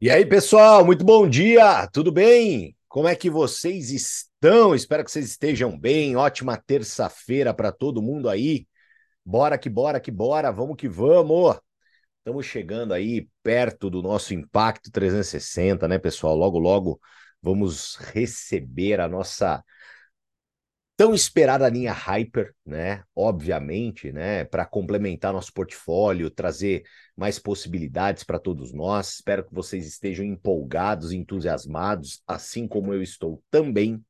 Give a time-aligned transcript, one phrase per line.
[0.00, 2.76] E aí, pessoal, muito bom dia, tudo bem?
[2.86, 4.72] Como é que vocês estão?
[4.72, 6.14] Espero que vocês estejam bem.
[6.14, 8.64] Ótima terça-feira para todo mundo aí.
[9.24, 11.58] Bora que bora que bora, vamos que vamos.
[12.18, 16.36] Estamos chegando aí perto do nosso Impacto 360, né, pessoal?
[16.36, 17.00] Logo, logo
[17.42, 19.64] vamos receber a nossa
[20.98, 23.04] tão esperada linha Hyper, né?
[23.14, 24.44] Obviamente, né?
[24.44, 26.82] Para complementar nosso portfólio, trazer
[27.16, 29.14] mais possibilidades para todos nós.
[29.14, 34.04] Espero que vocês estejam empolgados, entusiasmados, assim como eu estou também.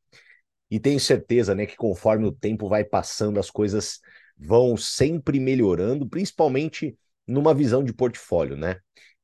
[0.70, 4.00] E tenho certeza, né, que conforme o tempo vai passando, as coisas
[4.38, 6.96] vão sempre melhorando, principalmente
[7.26, 8.76] numa visão de portfólio, né?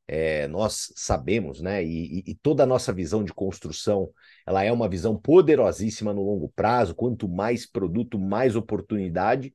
[0.06, 1.82] É, nós sabemos, né?
[1.82, 4.10] E, e, toda a nossa visão de construção,
[4.46, 6.94] ela é uma visão poderosíssima no longo prazo.
[6.94, 9.54] Quanto mais produto, mais oportunidade.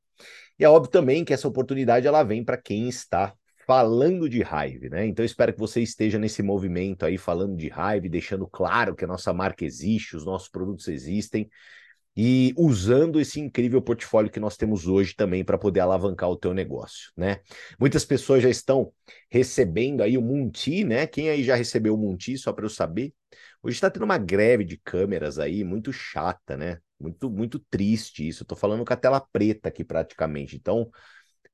[0.58, 3.34] E é óbvio também que essa oportunidade ela vem para quem está
[3.70, 5.05] falando de Hive, né?
[5.05, 9.08] Então espero que você esteja nesse movimento aí falando de Hive, deixando claro que a
[9.08, 11.47] nossa marca existe, os nossos produtos existem
[12.22, 16.53] e usando esse incrível portfólio que nós temos hoje também para poder alavancar o teu
[16.53, 17.39] negócio, né?
[17.80, 18.92] Muitas pessoas já estão
[19.31, 21.08] recebendo aí o Munti, né?
[21.08, 23.14] Quem aí já recebeu o Munti, só para eu saber?
[23.64, 26.80] Hoje está tendo uma greve de câmeras aí, muito chata, né?
[27.00, 28.44] Muito, muito triste isso.
[28.44, 30.58] Tô falando com a tela preta aqui praticamente.
[30.58, 30.92] Então,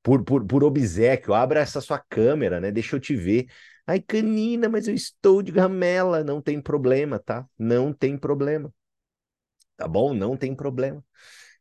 [0.02, 2.72] por, por, por obsequio, abra essa sua câmera, né?
[2.72, 3.46] Deixa eu te ver.
[3.86, 6.24] Ai, canina, mas eu estou de gamela.
[6.24, 7.46] Não tem problema, tá?
[7.56, 8.74] Não tem problema
[9.76, 10.14] tá bom?
[10.14, 11.04] Não tem problema.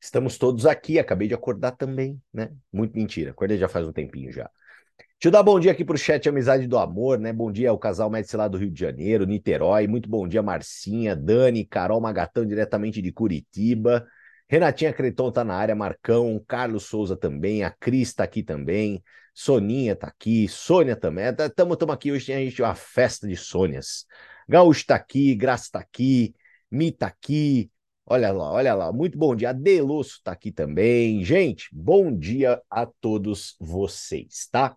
[0.02, 2.52] Estamos todos aqui, acabei de acordar também, né?
[2.72, 4.50] Muito mentira, acordei já faz um tempinho já.
[4.98, 7.34] Deixa eu dar bom dia aqui pro chat Amizade do Amor, né?
[7.34, 9.88] Bom dia ao casal Médici lá do Rio de Janeiro, Niterói.
[9.88, 14.06] Muito bom dia, Marcinha, Dani, Carol Magatão, diretamente de Curitiba.
[14.48, 19.96] Renatinha Creton tá na área, Marcão, Carlos Souza também, a Cris tá aqui também, Soninha
[19.96, 21.26] tá aqui, Sônia também.
[21.30, 24.06] Estamos aqui hoje, a gente uma festa de Sônias.
[24.48, 26.36] Gaúcho tá aqui, Graça tá aqui,
[26.70, 27.72] Mi tá aqui,
[28.08, 29.54] Olha lá, olha lá, muito bom dia.
[29.54, 31.24] Delosso está aqui também.
[31.24, 34.76] Gente, bom dia a todos vocês, tá?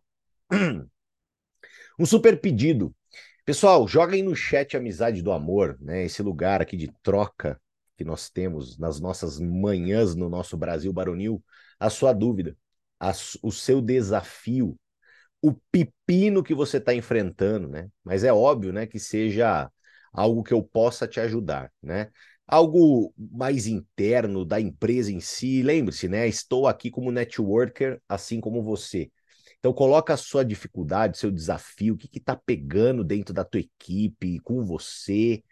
[1.99, 2.95] Um super pedido.
[3.45, 6.05] Pessoal, joga aí no chat Amizade do Amor, né?
[6.05, 7.61] Esse lugar aqui de troca
[7.97, 11.43] que nós temos nas nossas manhãs no nosso Brasil Baronil,
[11.81, 12.57] a sua dúvida,
[13.01, 13.13] a,
[13.43, 14.79] o seu desafio,
[15.43, 17.89] o pepino que você está enfrentando, né?
[18.05, 19.71] Mas é óbvio, né, que seja
[20.13, 22.11] algo que eu possa te ajudar, né?
[22.49, 25.63] Algo mais interno da empresa em si.
[25.63, 26.27] Lembre-se, né?
[26.27, 29.11] Estou aqui como networker, assim como você.
[29.59, 34.41] Então coloca a sua dificuldade, seu desafio, o que está pegando dentro da tua equipe,
[34.41, 35.43] com você.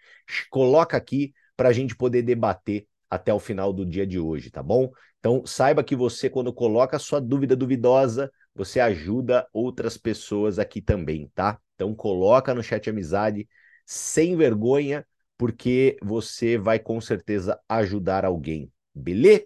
[0.50, 4.62] Coloca aqui para a gente poder debater até o final do dia de hoje, tá
[4.62, 4.90] bom?
[5.18, 10.80] Então saiba que você, quando coloca a sua dúvida duvidosa, você ajuda outras pessoas aqui
[10.80, 11.58] também, tá?
[11.74, 13.48] Então coloca no chat amizade,
[13.84, 15.06] sem vergonha,
[15.38, 19.44] porque você vai com certeza ajudar alguém, beleza?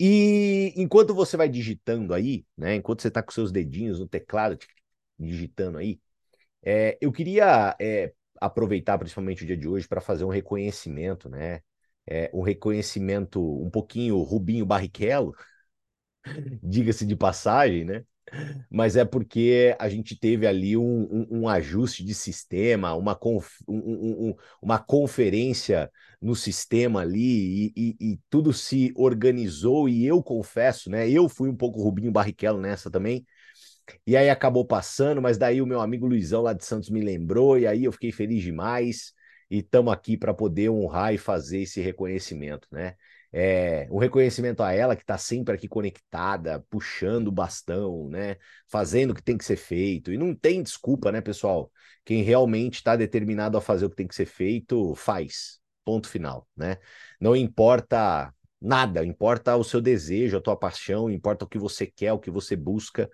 [0.00, 2.74] E enquanto você vai digitando aí, né?
[2.76, 4.58] Enquanto você está com seus dedinhos no teclado,
[5.18, 6.00] digitando aí,
[6.62, 11.62] é, eu queria é, aproveitar principalmente o dia de hoje para fazer um reconhecimento, né?
[12.06, 15.34] É, um reconhecimento um pouquinho Rubinho Barrichello,
[16.62, 18.04] diga-se de passagem, né?
[18.70, 23.60] Mas é porque a gente teve ali um, um, um ajuste de sistema, uma, conf,
[23.68, 25.90] um, uma conferência
[26.20, 31.08] no sistema ali e, e, e, tudo se organizou e eu confesso, né?
[31.08, 33.24] Eu fui um pouco Rubinho Barrichello nessa também.
[34.06, 37.58] E aí acabou passando, mas daí o meu amigo Luizão lá de Santos me lembrou
[37.58, 39.12] e aí eu fiquei feliz demais
[39.50, 42.96] e estamos aqui para poder honrar e fazer esse reconhecimento, né?
[43.32, 48.36] É, um reconhecimento a ela que está sempre aqui conectada, puxando o bastão, né?
[48.66, 50.12] Fazendo o que tem que ser feito.
[50.12, 51.70] E não tem desculpa, né, pessoal?
[52.04, 55.58] Quem realmente está determinado a fazer o que tem que ser feito, faz.
[55.84, 56.78] Ponto final, né?
[57.20, 62.12] Não importa nada, importa o seu desejo, a tua paixão, importa o que você quer,
[62.12, 63.08] o que você busca.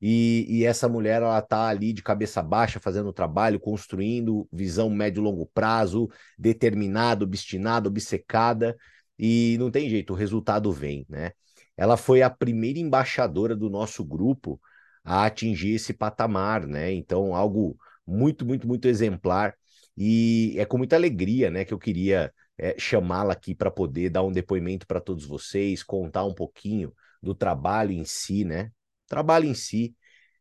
[0.00, 4.88] E, e, essa mulher, ela tá ali de cabeça baixa, fazendo o trabalho, construindo visão
[4.88, 6.08] médio e longo prazo,
[6.38, 8.76] determinada, obstinada, obcecada,
[9.22, 11.32] e não tem jeito, o resultado vem, né?
[11.76, 14.58] Ela foi a primeira embaixadora do nosso grupo
[15.04, 16.90] a atingir esse patamar, né?
[16.92, 17.76] Então, algo
[18.06, 19.54] muito, muito, muito exemplar.
[19.94, 24.22] E é com muita alegria, né, que eu queria é, chamá-la aqui para poder dar
[24.22, 28.72] um depoimento para todos vocês, contar um pouquinho do trabalho em si, né?
[29.06, 29.94] Trabalho em si.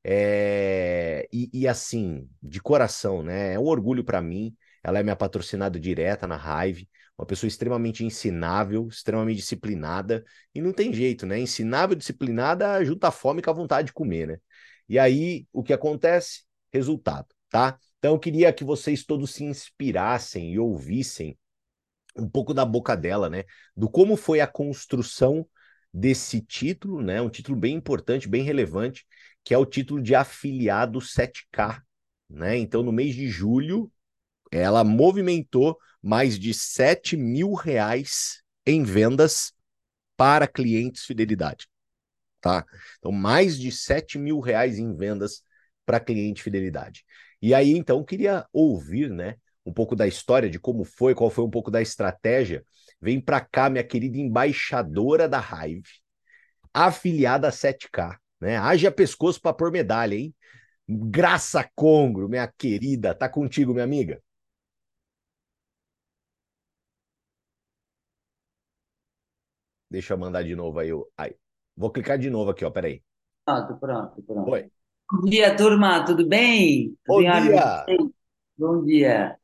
[0.04, 1.28] É...
[1.34, 3.56] E, e, assim, de coração, né?
[3.56, 4.56] É um orgulho para mim.
[4.82, 6.88] Ela é minha patrocinada direta na Hive
[7.20, 10.24] uma pessoa extremamente ensinável, extremamente disciplinada,
[10.56, 11.38] e não tem jeito, né?
[11.38, 14.38] Ensinável, disciplinada, junta a fome com a vontade de comer, né?
[14.88, 16.44] E aí, o que acontece?
[16.72, 17.78] Resultado, tá?
[17.98, 21.38] Então eu queria que vocês todos se inspirassem e ouvissem
[22.16, 23.44] um pouco da boca dela, né?
[23.76, 25.46] Do como foi a construção
[25.94, 27.22] desse título, né?
[27.22, 29.06] Um título bem importante, bem relevante,
[29.44, 31.82] que é o título de afiliado 7K,
[32.30, 32.58] né?
[32.58, 33.92] Então, no mês de julho,
[34.50, 39.54] ela movimentou mais de 7 mil reais em vendas
[40.16, 41.68] para clientes fidelidade,
[42.42, 42.66] tá?
[42.98, 45.44] Então, mais de 7 mil reais em vendas
[45.86, 47.06] para cliente fidelidade.
[47.42, 49.36] E aí, então, queria ouvir, né?
[49.66, 52.64] Um pouco da história, de como foi, qual foi um pouco da estratégia.
[53.02, 55.90] Vem para cá, minha querida embaixadora da Hive,
[56.74, 58.58] afiliada a 7K, né?
[58.58, 60.34] Haja pescoço para pôr medalha, hein?
[60.88, 64.22] Graça Congro, minha querida, tá contigo, minha amiga?
[69.90, 70.90] Deixa eu mandar de novo aí.
[71.18, 71.36] aí.
[71.76, 72.70] Vou clicar de novo aqui, ó.
[72.70, 73.02] Peraí.
[73.46, 74.52] Pronto, pronto, pronto.
[74.52, 74.72] Oi.
[75.12, 76.96] Bom dia, turma, tudo bem?
[77.08, 77.86] Bom Tudo dia!
[78.56, 79.38] Bom dia.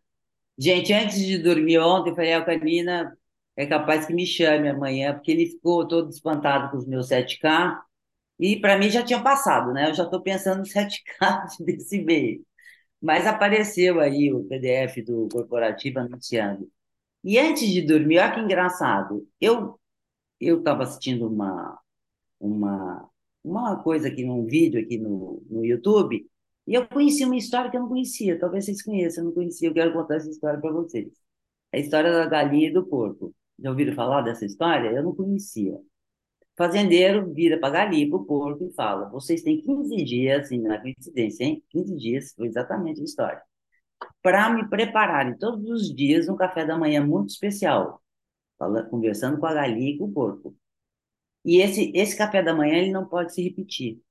[0.58, 3.18] Gente, antes de dormir ontem, falei, a Canina
[3.56, 7.82] é capaz que me chame amanhã, porque ele ficou todo espantado com os meus 7K,
[8.40, 9.90] e para mim já tinha passado, né?
[9.90, 12.42] Eu já estou pensando no 7K desse mês.
[13.02, 16.70] Mas apareceu aí o PDF do corporativo anunciando.
[17.24, 19.28] E antes de dormir, olha que engraçado.
[19.42, 19.80] Eu
[20.40, 21.80] eu estava assistindo uma
[22.40, 23.10] uma
[23.44, 26.26] uma coisa aqui num vídeo aqui no, no YouTube
[26.68, 28.40] e eu conheci uma história que eu não conhecia.
[28.40, 29.70] Talvez vocês conheçam, eu não conhecia.
[29.70, 31.14] Eu quero contar essa história para vocês.
[31.74, 33.34] A história da galinha e do porco.
[33.60, 34.90] Já ouviram falar dessa história?
[34.92, 35.80] Eu não conhecia
[36.58, 40.80] fazendeiro vira para galinha, para o porco e fala: vocês têm 15 dias, assim, na
[40.82, 41.64] coincidência, hein?
[41.70, 43.42] 15 dias, foi exatamente a história,
[44.22, 48.02] para me prepararem todos os dias um café da manhã muito especial,
[48.58, 50.56] falando, conversando com a galinha e com o porco.
[51.44, 54.02] E esse, esse café da manhã ele não pode se repetir.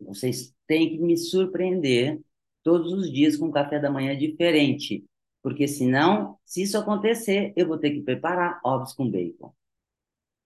[0.00, 2.20] Vocês têm que me surpreender
[2.62, 5.04] todos os dias com um café da manhã diferente,
[5.42, 9.52] porque senão, se isso acontecer, eu vou ter que preparar ovos com bacon.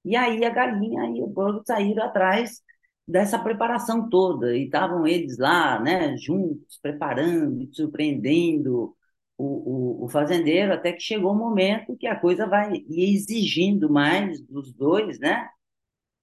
[0.05, 2.63] E aí a galinha e o porco saíram atrás
[3.07, 8.97] dessa preparação toda, e estavam eles lá, né, juntos, preparando, surpreendendo
[9.45, 13.91] o, o, o fazendeiro, até que chegou o um momento que a coisa vai exigindo
[13.91, 15.49] mais dos dois, né?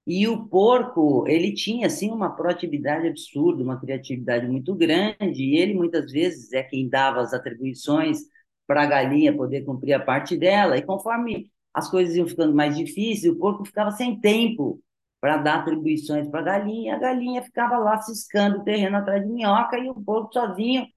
[0.08, 5.76] E o porco, ele tinha, assim, uma proatividade absurda, uma criatividade muito grande, e ele,
[5.76, 8.20] muitas vezes, é quem dava as atribuições
[8.66, 12.76] para a galinha poder cumprir a parte dela, e conforme as coisas iam ficando mais
[12.76, 14.82] difíceis, o porco ficava sem tempo
[15.20, 19.32] para dar atribuições para a galinha, a galinha ficava lá ciscando o terreno atrás de
[19.32, 20.88] minhoca e o porco sozinho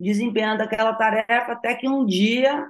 [0.00, 2.66] desempenhando aquela tarefa, até que um dia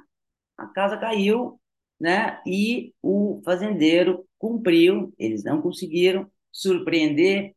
[0.56, 1.60] a casa caiu,
[1.98, 2.42] né?
[2.46, 7.54] E o fazendeiro cumpriu, eles não conseguiram surpreender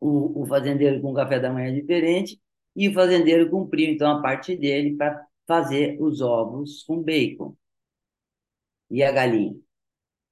[0.00, 2.40] o, o fazendeiro com um café da manhã diferente,
[2.76, 7.56] e o fazendeiro cumpriu então a parte dele para fazer os ovos com bacon.
[8.90, 9.58] E a galinha?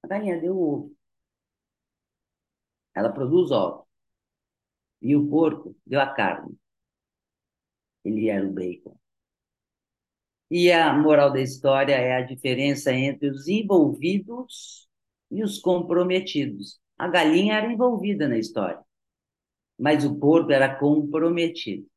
[0.03, 0.95] A galinha deu ovo.
[2.95, 3.85] Ela produz ovos.
[5.01, 6.55] E o porco deu a carne.
[8.03, 8.97] Ele era o bacon.
[10.49, 14.87] E a moral da história é a diferença entre os envolvidos
[15.31, 16.79] e os comprometidos.
[16.97, 18.79] A galinha era envolvida na história,
[19.79, 21.87] mas o porco era comprometido.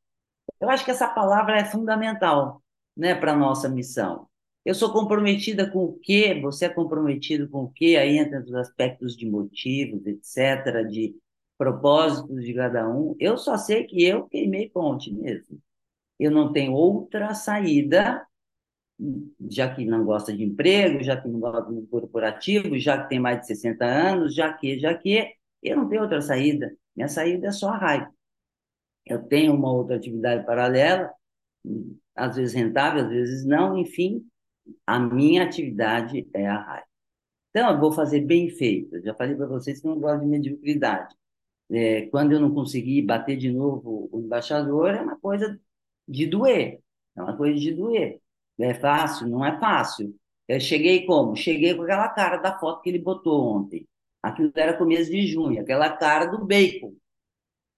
[0.60, 2.62] Eu acho que essa palavra é fundamental
[2.96, 4.28] né, para a nossa missão.
[4.64, 6.40] Eu sou comprometida com o quê?
[6.42, 7.96] Você é comprometido com o quê?
[8.00, 11.14] Aí entra os aspectos de motivos, etc., de
[11.58, 13.14] propósitos de cada um.
[13.20, 15.60] Eu só sei que eu queimei ponte mesmo.
[16.18, 18.26] Eu não tenho outra saída,
[19.50, 23.20] já que não gosta de emprego, já que não gosta de corporativo, já que tem
[23.20, 26.74] mais de 60 anos, já que, já que, eu não tenho outra saída.
[26.94, 28.14] Minha saída é só a raiva.
[29.06, 31.12] Eu tenho uma outra atividade paralela,
[32.14, 34.26] às vezes rentável, às vezes não, enfim,
[34.86, 36.86] a minha atividade é a rádio.
[37.50, 39.00] Então, eu vou fazer bem feito.
[39.02, 41.14] já falei para vocês que eu não gosto de mediocridade.
[41.70, 45.58] É, quando eu não consegui bater de novo o embaixador, é uma coisa
[46.08, 46.80] de doer.
[47.16, 48.20] É uma coisa de doer.
[48.58, 49.28] É fácil?
[49.28, 50.14] Não é fácil.
[50.48, 51.36] Eu cheguei como?
[51.36, 53.86] Cheguei com aquela cara da foto que ele botou ontem.
[54.22, 56.94] Aquilo era começo de junho, aquela cara do bacon.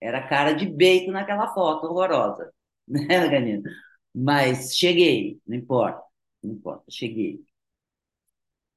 [0.01, 2.53] Era cara de bacon naquela foto horrorosa.
[2.89, 3.65] Né, Ganino?
[4.15, 6.07] Mas cheguei, não importa
[6.47, 7.45] não importa, cheguei.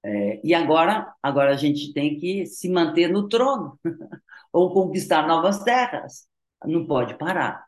[0.04, 3.78] É, e agora, agora a gente tem que se manter no trono
[4.52, 6.28] ou conquistar novas terras.
[6.66, 7.66] Não pode parar.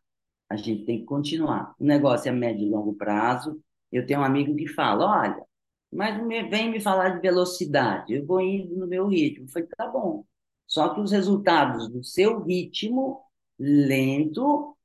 [0.52, 1.74] A gente tem que continuar.
[1.80, 3.62] O negócio é médio e longo prazo.
[3.90, 5.46] Eu tenho um amigo que fala: olha,
[5.92, 6.18] mas
[6.50, 8.14] vem me falar de velocidade.
[8.14, 9.46] Eu vou indo no meu ritmo.
[9.46, 10.26] Eu falei: tá bom.
[10.68, 13.22] Só que os resultados do seu ritmo
[13.58, 14.76] lento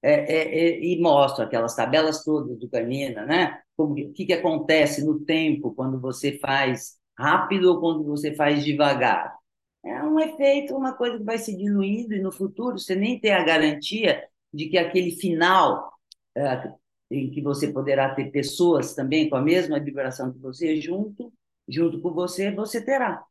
[0.00, 3.60] é, é, é, e mostro aquelas tabelas todas do Canina, né?
[3.76, 9.36] O que, que acontece no tempo quando você faz rápido ou quando você faz devagar.
[9.84, 13.32] É um efeito, uma coisa que vai se diluindo e no futuro você nem tem
[13.32, 14.22] a garantia
[14.52, 15.92] de que aquele final
[16.36, 16.72] é,
[17.10, 21.32] em que você poderá ter pessoas também com a mesma vibração que você junto,
[21.66, 23.24] junto com você, você terá.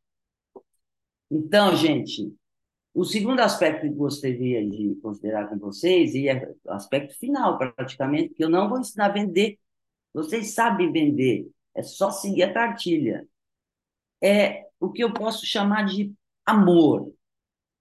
[1.30, 2.34] Então, gente,
[2.94, 8.34] o segundo aspecto que gostaria de considerar com vocês, e é o aspecto final, praticamente,
[8.34, 9.58] que eu não vou ensinar a vender.
[10.12, 13.26] Vocês sabem vender, é só seguir a cartilha.
[14.20, 16.12] É o que eu posso chamar de
[16.44, 17.12] amor.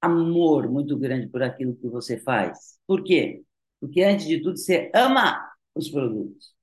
[0.08, 2.80] Amor muito grande por aquilo que você faz.
[2.88, 3.44] Por quê?
[3.80, 5.40] Porque, antes de tudo, você ama
[5.76, 6.54] os produtos.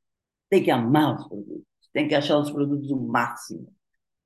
[0.48, 1.64] Tem que amar os produtos.
[1.92, 3.72] Tem que achar os produtos o máximo.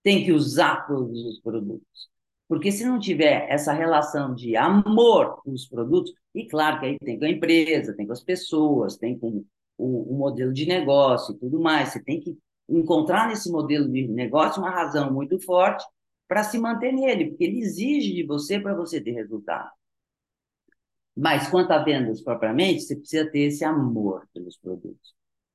[0.02, 2.08] Tem que usar todos os produtos.
[2.48, 6.98] Porque se não tiver essa relação de amor com os produtos, e claro que aí
[6.98, 9.44] tem com a empresa, tem com as pessoas, tem com
[9.76, 14.08] o, o modelo de negócio e tudo mais, você tem que encontrar nesse modelo de
[14.08, 15.84] negócio uma razão muito forte
[16.28, 19.70] para se manter nele, porque ele exige de você para você ter resultado.
[21.16, 25.14] Mas quanto a vendas propriamente, você precisa ter esse amor pelos produtos.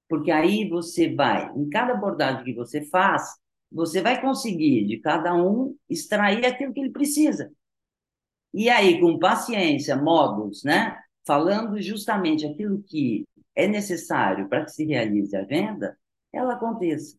[0.10, 3.24] Porque aí você vai, em cada abordagem que você faz,
[3.72, 7.52] você vai conseguir de cada um extrair aquilo que ele precisa.
[8.54, 11.00] E aí, com paciência, modos, né?
[11.26, 13.26] Falando justamente aquilo que
[13.56, 15.98] é necessário para que se realize a venda,
[16.32, 17.18] ela aconteça.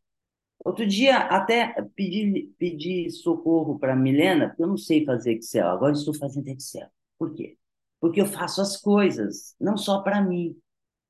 [0.64, 5.92] Outro dia, até pedi, pedi socorro para Milena, porque eu não sei fazer Excel, agora
[5.92, 6.88] estou fazendo Excel.
[7.18, 7.58] Por quê?
[8.00, 10.56] Porque eu faço as coisas, não só para mim.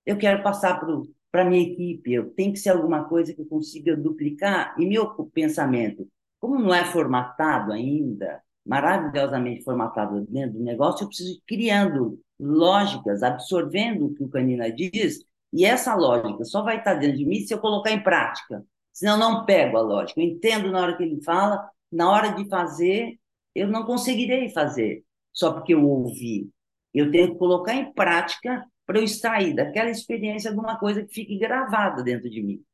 [0.04, 0.84] Eu quero passar
[1.30, 4.74] para minha equipe, eu tenho que ser alguma coisa que eu consiga duplicar.
[4.76, 6.08] E meu pensamento,
[6.40, 13.22] como não é formatado ainda, maravilhosamente formatado dentro do negócio, eu preciso ir criando lógicas,
[13.22, 17.40] absorvendo o que o Canina diz, e essa lógica só vai estar dentro de mim
[17.40, 18.64] se eu colocar em prática.
[18.94, 20.20] Senão, eu não pego a lógica.
[20.20, 23.18] Eu entendo na hora que ele fala, na hora de fazer,
[23.54, 26.48] eu não conseguirei fazer só porque eu ouvi.
[26.94, 31.36] Eu tenho que colocar em prática para eu extrair daquela experiência alguma coisa que fique
[31.38, 32.64] gravada dentro de mim.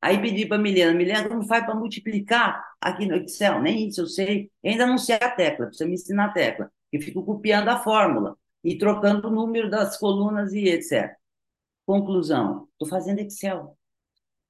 [0.00, 3.62] Aí pedi para a Milena, Milena, como faz para multiplicar aqui no Excel?
[3.62, 6.70] Nem isso eu sei, eu ainda não sei a tecla, precisa me ensinar a tecla.
[6.92, 11.16] Eu fico copiando a fórmula e trocando o número das colunas e etc.
[11.86, 13.76] Conclusão, estou fazendo Excel.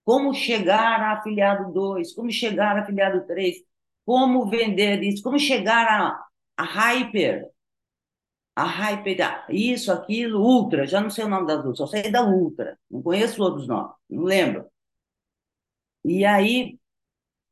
[0.04, 3.56] Como chegar a afiliado 2, como chegar a afiliado 3,
[4.04, 7.48] como vender isso, como chegar a, a Hyper,
[8.56, 12.24] a Hyper, isso, aquilo, Ultra, já não sei o nome das duas, só sei da
[12.24, 14.66] Ultra, não conheço outros nomes, não lembro.
[16.04, 16.78] E aí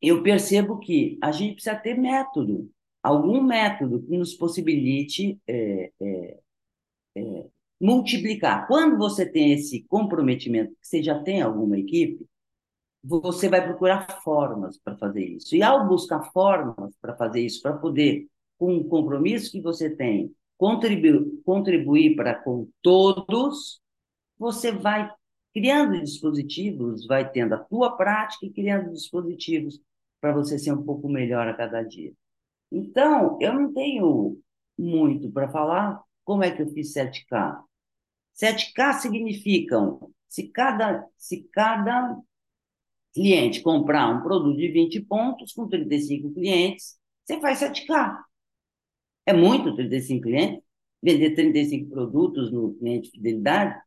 [0.00, 2.70] eu percebo que a gente precisa ter método,
[3.02, 6.38] algum método que nos possibilite é, é,
[7.16, 7.46] é,
[7.80, 8.66] multiplicar.
[8.66, 12.26] Quando você tem esse comprometimento, que você já tem alguma equipe,
[13.02, 15.56] você vai procurar formas para fazer isso.
[15.56, 18.28] E ao buscar formas para fazer isso, para poder,
[18.58, 23.80] com o compromisso que você tem, contribuir, contribuir para com todos,
[24.38, 25.10] você vai
[25.52, 29.80] criando dispositivos, vai tendo a tua prática e criando dispositivos
[30.20, 32.12] para você ser um pouco melhor a cada dia.
[32.70, 34.38] Então, eu não tenho
[34.78, 37.60] muito para falar como é que eu fiz 7K.
[38.40, 42.16] 7K significam, se cada, se cada
[43.12, 48.18] cliente comprar um produto de 20 pontos com 35 clientes, você faz 7K.
[49.26, 50.62] É muito 35 clientes?
[51.02, 53.80] Vender 35 produtos no cliente de fidelidade?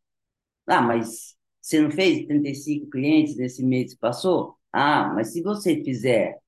[0.68, 4.58] Ah, mas você não fez 35 clientes nesse mês que passou?
[4.72, 6.40] Ah, mas se você fizer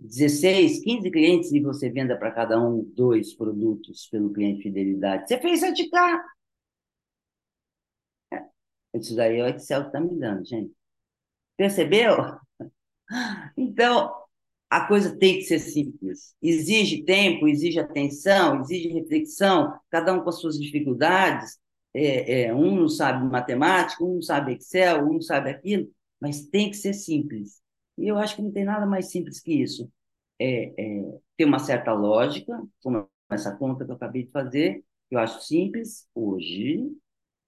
[0.00, 5.28] 16, 15 clientes e você venda para cada um dois produtos pelo cliente de fidelidade,
[5.28, 6.24] você fez 7K.
[8.32, 10.72] É, isso daí é o Excel que está me dando, gente.
[11.56, 12.38] Percebeu?
[13.56, 14.10] Então,
[14.70, 16.34] a coisa tem que ser simples.
[16.40, 21.58] Exige tempo, exige atenção, exige reflexão, cada um com as suas dificuldades.
[21.94, 26.46] É, é, um não sabe matemática, um não sabe Excel, um não sabe aquilo, mas
[26.46, 27.60] tem que ser simples.
[27.98, 29.90] E eu acho que não tem nada mais simples que isso.
[30.38, 35.16] É, é, ter uma certa lógica, como essa conta que eu acabei de fazer, que
[35.16, 36.90] eu acho simples hoje,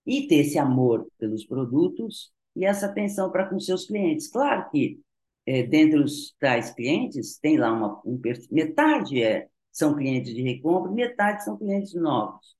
[0.07, 4.29] e ter esse amor pelos produtos e essa atenção para com seus clientes.
[4.29, 5.01] Claro que
[5.47, 8.21] é, dentre os tais clientes, tem lá uma um,
[8.51, 12.57] metade é, são clientes de recompra, metade são clientes novos.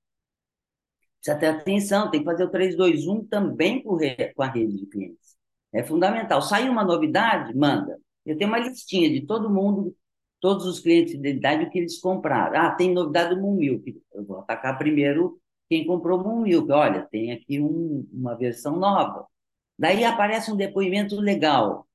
[1.21, 3.97] Precisa ter atenção, tem que fazer o 321 também com,
[4.37, 5.35] a rede de clientes.
[5.73, 6.41] É fundamental.
[6.41, 7.99] Saiu uma novidade, manda.
[8.25, 9.95] Eu tenho uma listinha de todo mundo,
[10.39, 12.59] todos os clientes de idade, o que eles compraram.
[12.59, 14.01] Ah, tem novidade do Moonmilk.
[14.13, 16.71] Eu vou atacar primeiro quem comprou Moon Milk.
[16.71, 19.27] Olha, tem aqui um, uma versão nova.
[19.77, 21.87] Daí aparece um depoimento legal.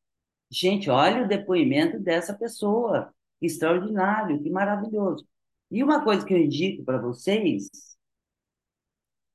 [0.50, 3.14] Gente, olha o depoimento dessa pessoa.
[3.38, 5.26] Que extraordinário, que maravilhoso.
[5.70, 7.70] E uma coisa que eu indico para vocês,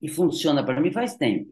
[0.01, 1.51] e funciona para mim faz tempo.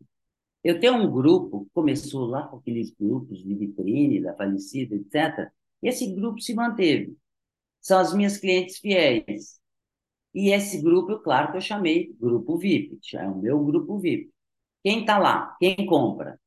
[0.63, 5.51] Eu tenho um grupo, começou lá com aqueles grupos de vitrine, da falecida, etc.
[5.81, 7.17] Esse grupo se manteve.
[7.81, 9.59] São as minhas clientes fiéis.
[10.33, 14.31] E esse grupo, claro que eu chamei grupo VIP, é o meu grupo VIP.
[14.83, 15.55] Quem está lá?
[15.59, 16.39] Quem compra?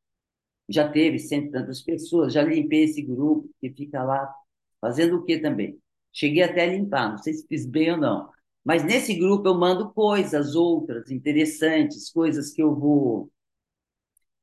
[0.68, 4.32] Já teve cento e tantas pessoas, já limpei esse grupo que fica lá
[4.80, 5.78] fazendo o quê também?
[6.12, 8.30] Cheguei até a limpar, não sei se fiz bem ou não.
[8.64, 13.30] Mas nesse grupo eu mando coisas outras interessantes, coisas que eu vou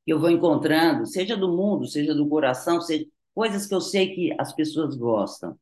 [0.05, 4.13] que eu vou encontrando, seja do mundo, seja do coração, seja coisas que eu sei
[4.13, 5.57] que as pessoas gostam.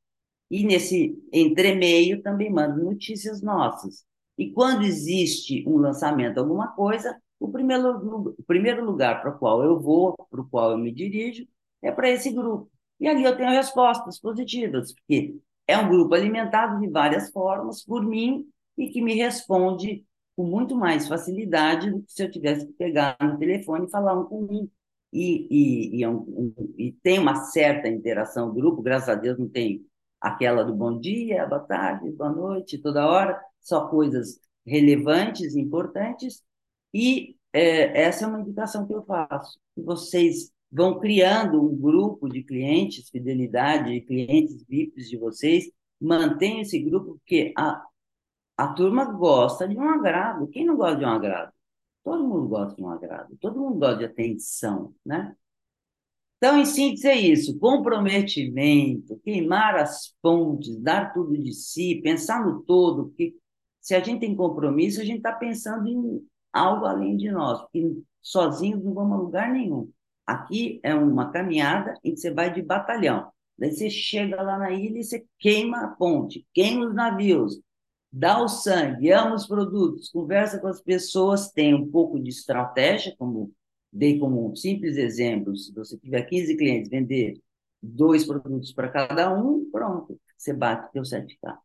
[0.49, 4.03] E nesse entremeio também mando notícias nossas.
[4.37, 9.63] E quando existe um lançamento, alguma coisa, o primeiro, o primeiro lugar para o qual
[9.63, 11.47] eu vou, para o qual eu me dirijo,
[11.81, 12.69] é para esse grupo.
[12.99, 15.35] E ali eu tenho respostas positivas, porque
[15.67, 20.05] é um grupo alimentado de várias formas por mim e que me responde
[20.35, 24.19] com muito mais facilidade do que se eu tivesse que pegar no telefone e falar
[24.19, 24.69] um com um.
[25.11, 29.15] E, e, e, é um, um, e tem uma certa interação do grupo, graças a
[29.15, 29.83] Deus não tem
[30.21, 36.43] aquela do bom dia, boa tarde, boa noite, toda hora, só coisas relevantes, importantes,
[36.93, 39.59] e é, essa é uma indicação que eu faço.
[39.75, 46.61] Que vocês vão criando um grupo de clientes, fidelidade, de clientes VIPs de vocês, mantenham
[46.61, 47.85] esse grupo, porque a,
[48.57, 50.47] a turma gosta de um agrado.
[50.47, 51.51] Quem não gosta de um agrado?
[52.03, 55.35] Todo mundo gosta de um agrado, todo mundo gosta de atenção, né?
[56.37, 62.63] Então, em síntese, é isso: comprometimento, queimar as pontes, dar tudo de si, pensar no
[62.63, 63.35] todo, porque
[63.79, 68.01] se a gente tem compromisso, a gente está pensando em algo além de nós, porque
[68.21, 69.91] sozinhos não vamos a lugar nenhum.
[70.25, 73.31] Aqui é uma caminhada em que você vai de batalhão.
[73.57, 77.59] Daí você chega lá na ilha e você queima a ponte, queima os navios,
[78.11, 83.15] dá o sangue, ama os produtos, conversa com as pessoas, tem um pouco de estratégia,
[83.17, 83.53] como
[83.91, 87.41] dei como um simples exemplo, se você tiver 15 clientes, vender
[87.81, 91.57] dois produtos para cada um, pronto, você bate o seu 7K.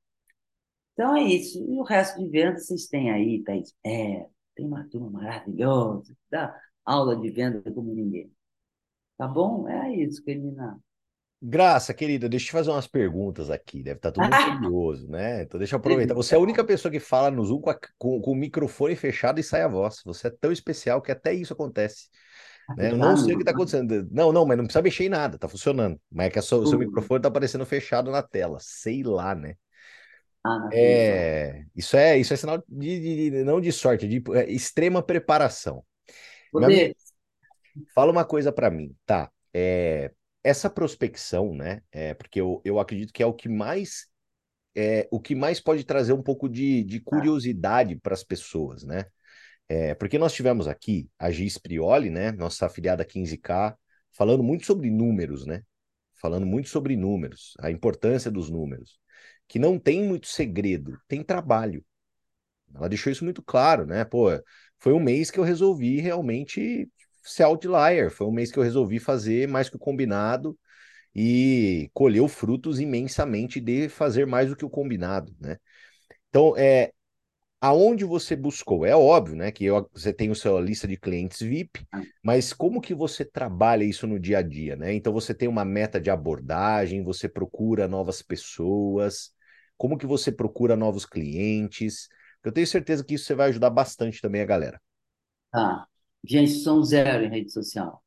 [0.92, 1.58] Então é isso.
[1.58, 3.74] E o resto de venda vocês têm aí, Thaís.
[3.84, 8.32] É, tem uma turma maravilhosa, dá aula de venda como ninguém.
[9.16, 9.68] Tá bom?
[9.68, 10.78] É isso, Kelina.
[11.40, 13.82] Graça, querida, deixa eu te fazer umas perguntas aqui.
[13.82, 15.42] Deve estar tá todo mundo curioso, né?
[15.42, 16.14] Então deixa eu aproveitar.
[16.14, 18.96] Você é a única pessoa que fala no Zoom com, a, com, com, o microfone
[18.96, 20.00] fechado e sai a voz.
[20.04, 22.08] Você é tão especial que até isso acontece.
[22.76, 22.90] Né?
[22.90, 24.08] Eu não sei o que está acontecendo.
[24.10, 26.00] Não, não, mas não precisa mexer em nada, tá funcionando.
[26.10, 28.58] Mas é que o seu, seu microfone está aparecendo fechado na tela.
[28.60, 29.54] Sei lá, né?
[30.46, 34.50] Ah, é, isso é isso é sinal de, de, de não de sorte, de é,
[34.50, 35.84] extrema preparação.
[37.94, 39.30] fala uma coisa para mim, tá?
[39.52, 41.82] É, essa prospecção, né?
[41.90, 44.06] É, porque eu, eu acredito que é o que mais
[44.74, 49.06] é o que mais pode trazer um pouco de, de curiosidade para as pessoas, né?
[49.68, 52.30] É, porque nós tivemos aqui a Gis Prioli, né?
[52.32, 53.74] Nossa afiliada 15K,
[54.12, 55.62] falando muito sobre números, né?
[56.20, 58.98] Falando muito sobre números, a importância dos números,
[59.48, 61.84] que não tem muito segredo, tem trabalho.
[62.74, 64.04] Ela deixou isso muito claro, né?
[64.04, 64.28] Pô,
[64.78, 66.88] foi um mês que eu resolvi realmente
[67.22, 68.10] ser outlier.
[68.10, 70.58] Foi um mês que eu resolvi fazer mais que o combinado
[71.14, 75.56] e colheu frutos imensamente de fazer mais do que o combinado, né?
[76.28, 76.92] Então, é,
[77.60, 78.84] aonde você buscou?
[78.84, 82.02] É óbvio, né, que eu, você tem o seu lista de clientes VIP, ah.
[82.22, 84.92] mas como que você trabalha isso no dia a dia, né?
[84.92, 89.32] Então você tem uma meta de abordagem, você procura novas pessoas,
[89.76, 92.08] como que você procura novos clientes?
[92.42, 94.80] Eu tenho certeza que isso você vai ajudar bastante também a galera.
[95.52, 95.86] Ah,
[96.26, 98.02] Gente, são zero em rede social.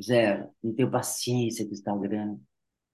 [0.00, 0.48] Zero.
[0.62, 2.38] Não tenho paciência com o Instagram.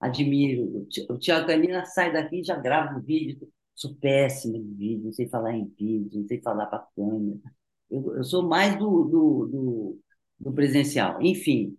[0.01, 0.87] Admiro.
[1.09, 3.49] O Tiago Canina sai daqui e já grava um vídeo.
[3.75, 7.39] Sou péssimo em vídeo, não sei falar em vídeo, não sei falar para câmera.
[7.91, 10.01] Eu, eu, sou mais do, do, do,
[10.41, 11.21] do presencial.
[11.23, 11.77] Enfim,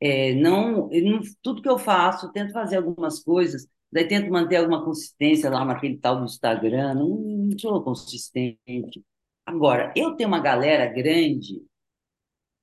[0.00, 4.84] é, não, não, tudo que eu faço, tento fazer algumas coisas, daí tento manter alguma
[4.84, 9.04] consistência lá naquele tal do Instagram, não, sou consistente.
[9.46, 11.62] Agora, eu tenho uma galera grande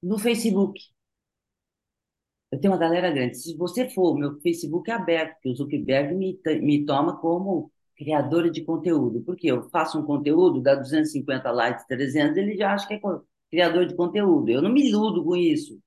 [0.01, 0.79] no Facebook.
[2.51, 3.37] Eu tenho uma galera grande.
[3.37, 8.49] Se você for, meu Facebook é aberto, porque o Zuckerberg me, me toma como criadora
[8.49, 9.21] de conteúdo.
[9.23, 12.99] Porque eu faço um conteúdo, dá 250 likes, 300, ele já acha que é
[13.49, 14.49] criador de conteúdo.
[14.49, 15.79] Eu não me iludo com isso.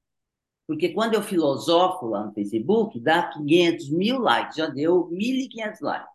[0.68, 6.12] Porque quando eu filosofo lá no Facebook, dá 500 mil likes, já deu 1.500 likes.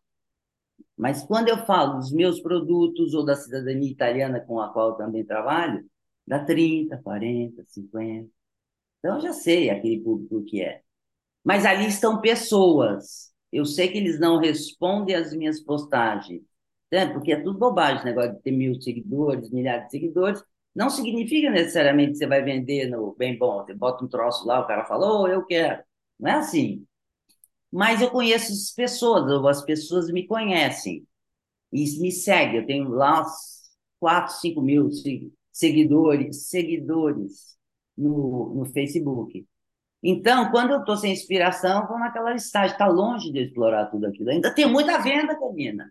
[0.95, 5.25] Mas quando eu falo dos meus produtos ou da cidadania italiana com a qual também
[5.25, 5.83] trabalho,
[6.25, 8.29] dá 30, 40, 50.
[8.99, 10.83] Então, eu já sei aquele público que é.
[11.43, 13.33] Mas ali estão pessoas.
[13.51, 16.43] Eu sei que eles não respondem às minhas postagens,
[16.91, 17.07] né?
[17.07, 20.43] porque é tudo bobagem, negócio de ter mil seguidores, milhares de seguidores.
[20.75, 23.63] Não significa necessariamente que você vai vender no bem bom.
[23.63, 25.83] Você bota um troço lá, o cara falou, oh, eu quero.
[26.19, 26.85] Não é assim.
[27.71, 31.05] Mas eu conheço as pessoas, ou as pessoas me conhecem
[31.71, 32.57] e me seguem.
[32.57, 33.25] Eu tenho lá
[33.99, 34.89] 4, 5 mil
[35.51, 37.57] seguidores, seguidores
[37.97, 39.47] no, no Facebook.
[40.01, 42.73] Então, quando eu estou sem inspiração, vou naquela estágio.
[42.73, 44.29] Está longe de explorar tudo aquilo.
[44.29, 45.89] Ainda tem muita venda, Carina.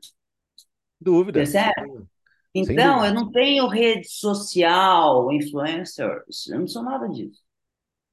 [1.01, 1.40] Dúvida.
[1.40, 2.07] Percebe?
[2.54, 7.42] Então, eu não tenho rede social, influencers, eu não sou nada disso.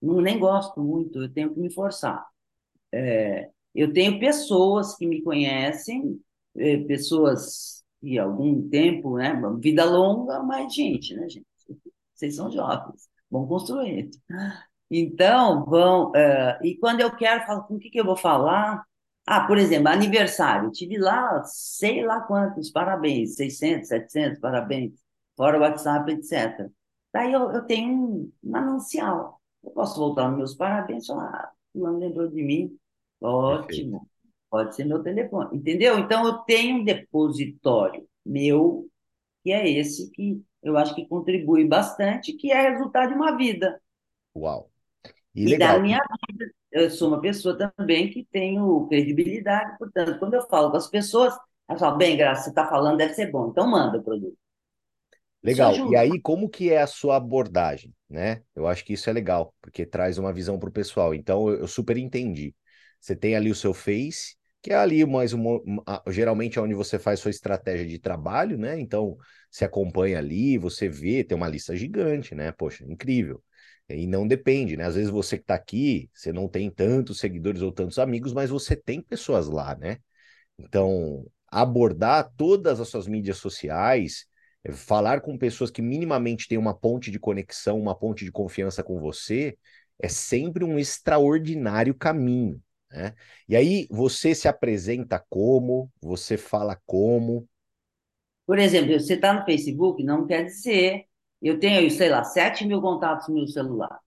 [0.02, 2.26] Não, nem gosto muito, eu tenho que me forçar.
[2.92, 6.20] É, eu tenho pessoas que me conhecem,
[6.56, 11.46] é, pessoas que algum tempo, né, vida longa, mas gente, né, gente?
[12.14, 14.10] Vocês são jovens, vão construir.
[14.90, 16.10] Então, vão.
[16.12, 18.84] Uh, e quando eu quero, falo, com o que, que eu vou falar?
[19.32, 20.72] Ah, por exemplo, aniversário.
[20.72, 24.94] tive lá, sei lá quantos parabéns, 600, 700 parabéns,
[25.38, 26.68] fora o WhatsApp, etc.
[27.14, 29.40] Daí eu, eu tenho um manancial.
[29.64, 32.76] Eu posso voltar nos meus parabéns e falar, ah, fulano lembrou de mim.
[33.22, 34.10] Ótimo.
[34.50, 35.60] Pode ser meu telefone.
[35.60, 36.00] Entendeu?
[36.00, 38.90] Então, eu tenho um depositório meu,
[39.44, 43.80] que é esse que eu acho que contribui bastante, que é resultado de uma vida.
[44.36, 44.72] Uau.
[45.36, 50.34] E, e da minha vida, eu sou uma pessoa também que tenho credibilidade, portanto, quando
[50.34, 51.34] eu falo com as pessoas,
[51.68, 54.38] elas falam, bem, Graça, você está falando, deve ser bom, então manda o produto.
[55.42, 55.74] Legal.
[55.92, 58.42] E aí, como que é a sua abordagem, né?
[58.54, 61.14] Eu acho que isso é legal, porque traz uma visão para o pessoal.
[61.14, 62.54] Então, eu, eu, super entendi.
[63.00, 65.62] Você tem ali o seu Face, que é ali mais uma,
[66.10, 68.80] geralmente é onde você faz sua estratégia de trabalho, né?
[68.80, 69.16] Então,
[69.50, 72.52] você acompanha ali, você vê, tem uma lista gigante, né?
[72.52, 73.42] Poxa, incrível.
[73.90, 74.86] E não depende, né?
[74.86, 78.50] Às vezes você que está aqui, você não tem tantos seguidores ou tantos amigos, mas
[78.50, 79.98] você tem pessoas lá, né?
[80.58, 84.28] Então, abordar todas as suas mídias sociais,
[84.64, 88.84] eh, falar com pessoas que minimamente têm uma ponte de conexão, uma ponte de confiança
[88.84, 89.58] com você,
[89.98, 93.14] é sempre um extraordinário caminho, né?
[93.48, 97.48] E aí você se apresenta como, você fala como.
[98.46, 101.09] Por exemplo, você está no Facebook, não quer dizer
[101.42, 104.00] eu tenho, sei lá, 7 mil contatos no meu celular.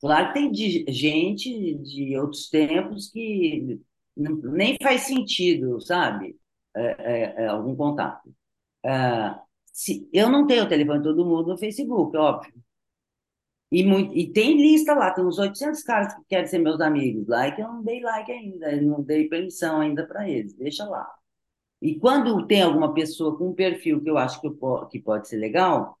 [0.00, 3.80] Claro que tem de, gente de outros tempos que
[4.16, 6.36] nem faz sentido, sabe?
[6.74, 8.34] É, é, é algum contato.
[8.84, 9.34] É,
[9.72, 12.52] se, eu não tenho o telefone de todo mundo no Facebook, óbvio.
[13.72, 17.28] E, muito, e tem lista lá, tem uns 800 caras que querem ser meus amigos
[17.28, 21.08] e que eu não dei like ainda, não dei permissão ainda para eles, deixa lá.
[21.80, 25.28] E quando tem alguma pessoa com um perfil que eu acho que, eu, que pode
[25.28, 25.99] ser legal,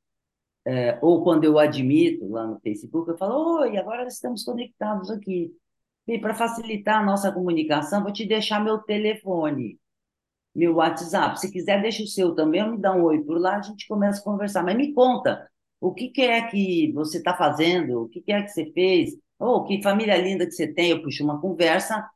[0.66, 5.52] é, ou quando eu admito lá no Facebook, eu falo, oi, agora estamos conectados aqui.
[6.06, 9.78] E para facilitar a nossa comunicação, vou te deixar meu telefone,
[10.54, 11.40] meu WhatsApp.
[11.40, 14.20] Se quiser, deixa o seu também, me dá um oi por lá, a gente começa
[14.20, 14.62] a conversar.
[14.64, 15.48] Mas me conta,
[15.80, 18.02] o que, que é que você está fazendo?
[18.02, 19.16] O que, que é que você fez?
[19.38, 20.90] Oh, que família linda que você tem.
[20.90, 22.08] Eu puxo uma conversa,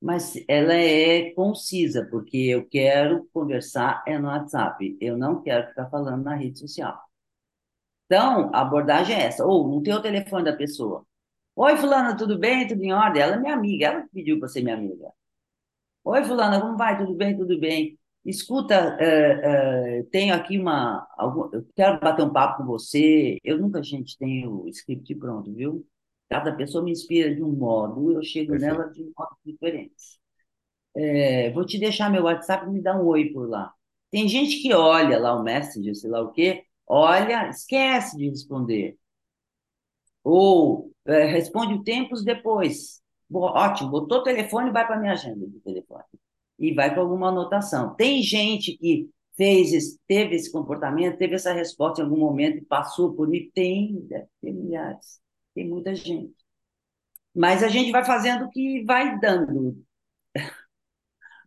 [0.00, 4.96] mas ela é concisa, porque eu quero conversar é no WhatsApp.
[5.00, 7.05] Eu não quero ficar falando na rede social.
[8.06, 9.44] Então, a abordagem é essa.
[9.44, 11.04] Ou não tem o telefone da pessoa.
[11.56, 12.66] Oi, fulana, tudo bem?
[12.68, 13.22] Tudo em ordem?
[13.22, 15.10] Ela é minha amiga, ela pediu para ser minha amiga.
[16.04, 16.96] Oi, fulana, como vai?
[16.98, 17.36] Tudo bem?
[17.36, 17.98] Tudo bem.
[18.24, 21.06] Escuta, uh, uh, tenho aqui uma.
[21.16, 23.38] Algum, eu quero bater um papo com você.
[23.44, 25.86] Eu nunca, gente, tenho o script pronto, viu?
[26.28, 28.74] Cada pessoa me inspira de um modo, eu chego Perfeito.
[28.74, 30.18] nela de modos diferentes.
[30.94, 33.72] É, vou te deixar meu WhatsApp e me dá um oi por lá.
[34.10, 38.96] Tem gente que olha lá o Messenger, sei lá o quê, olha, esquece de responder.
[40.22, 43.00] Ou é, responde tempos depois.
[43.32, 46.04] Ótimo, botou o telefone, vai para minha agenda de telefone.
[46.58, 47.94] E vai com alguma anotação.
[47.94, 53.14] Tem gente que fez, teve esse comportamento, teve essa resposta em algum momento e passou
[53.14, 53.50] por mim.
[53.54, 55.20] Tem, ter milhares.
[55.54, 56.34] Tem muita gente.
[57.34, 59.84] Mas a gente vai fazendo o que vai dando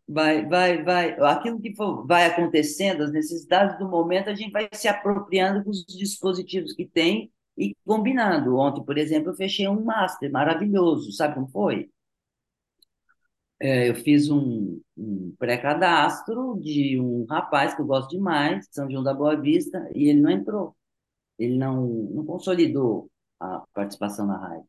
[0.10, 4.67] vai, vai, vai, aquilo que for, vai acontecendo, as necessidades do momento, a gente vai
[4.74, 8.58] se apropriando dos dispositivos que tem e combinando.
[8.58, 11.91] Ontem, por exemplo, eu fechei um master maravilhoso, sabe como foi?
[13.62, 19.04] É, eu fiz um, um pré-cadastro de um rapaz que eu gosto demais, São João
[19.04, 20.76] da Boa Vista, e ele não entrou.
[21.38, 24.67] Ele não, não consolidou a participação na rádio.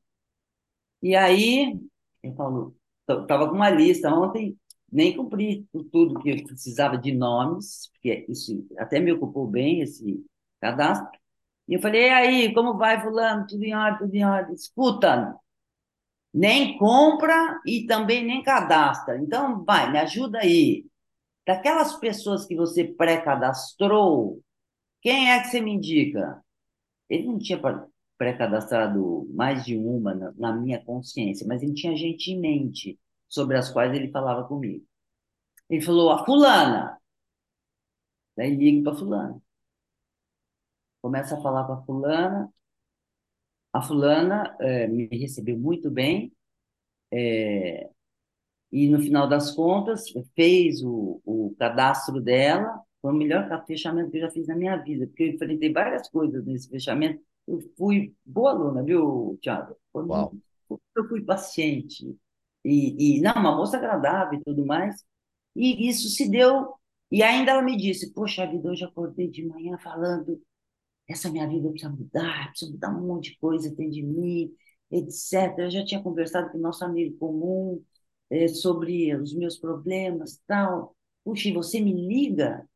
[1.03, 1.79] E aí,
[2.23, 2.77] eu falo,
[3.09, 4.57] estava com uma lista ontem,
[4.93, 10.25] nem cumpri tudo que eu precisava de nomes, porque isso até me ocupou bem, esse
[10.61, 11.19] cadastro.
[11.69, 13.47] E eu falei, e aí, como vai, fulano?
[13.47, 14.55] Tudo em ordem, tudo em ordem.
[14.55, 15.37] Escuta,
[16.35, 19.19] nem compra e também nem cadastra.
[19.19, 20.87] Então, vai, me ajuda aí.
[21.47, 24.41] Daquelas pessoas que você pré-cadastrou,
[25.01, 26.43] quem é que você me indica?
[27.09, 27.61] Ele não tinha
[28.19, 32.99] pré-cadastrado mais de uma na, minha consciência, mas ele tinha gente em mente
[33.31, 34.85] sobre as quais ele falava comigo.
[35.71, 37.01] Ele falou, a fulana.
[38.37, 39.43] Daí liga para fulana.
[41.01, 42.53] Começa a falar com a fulana.
[43.73, 46.33] A fulana é, me recebeu muito bem.
[47.13, 47.89] É,
[48.73, 52.83] e no final das contas fez o, o cadastro dela.
[53.01, 56.09] Foi o melhor fechamento que eu já fiz na minha vida, porque eu enfrentei várias
[56.11, 57.23] coisas nesse fechamento.
[57.47, 59.77] Eu fui boa aluna, viu, Thiago?
[59.95, 60.35] Uau.
[60.69, 62.17] Eu fui paciente.
[62.65, 65.05] E, e, não, uma moça agradável e tudo mais.
[65.57, 66.75] E isso se deu.
[67.11, 70.41] E ainda ela me disse: Poxa vida, hoje acordei de manhã falando,
[71.09, 74.55] essa minha vida precisa mudar, precisa mudar um monte de coisa dentro de mim,
[74.91, 75.59] etc.
[75.59, 77.83] Eu já tinha conversado com nosso amigo comum
[78.31, 80.97] é, sobre os meus problemas tal.
[81.25, 82.67] Puxa, e você me liga?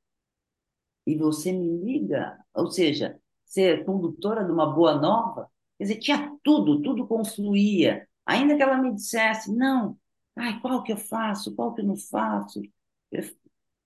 [1.06, 2.38] E você me liga?
[2.54, 5.50] Ou seja, ser condutora de uma boa nova?
[5.78, 8.06] Quer dizer, tinha tudo, tudo confluía.
[8.26, 9.98] Ainda que ela me dissesse, não,
[10.36, 12.60] ai, qual que eu faço, qual que eu não faço?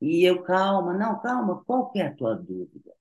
[0.00, 2.92] E eu, calma, não, calma, qual que é a tua dúvida?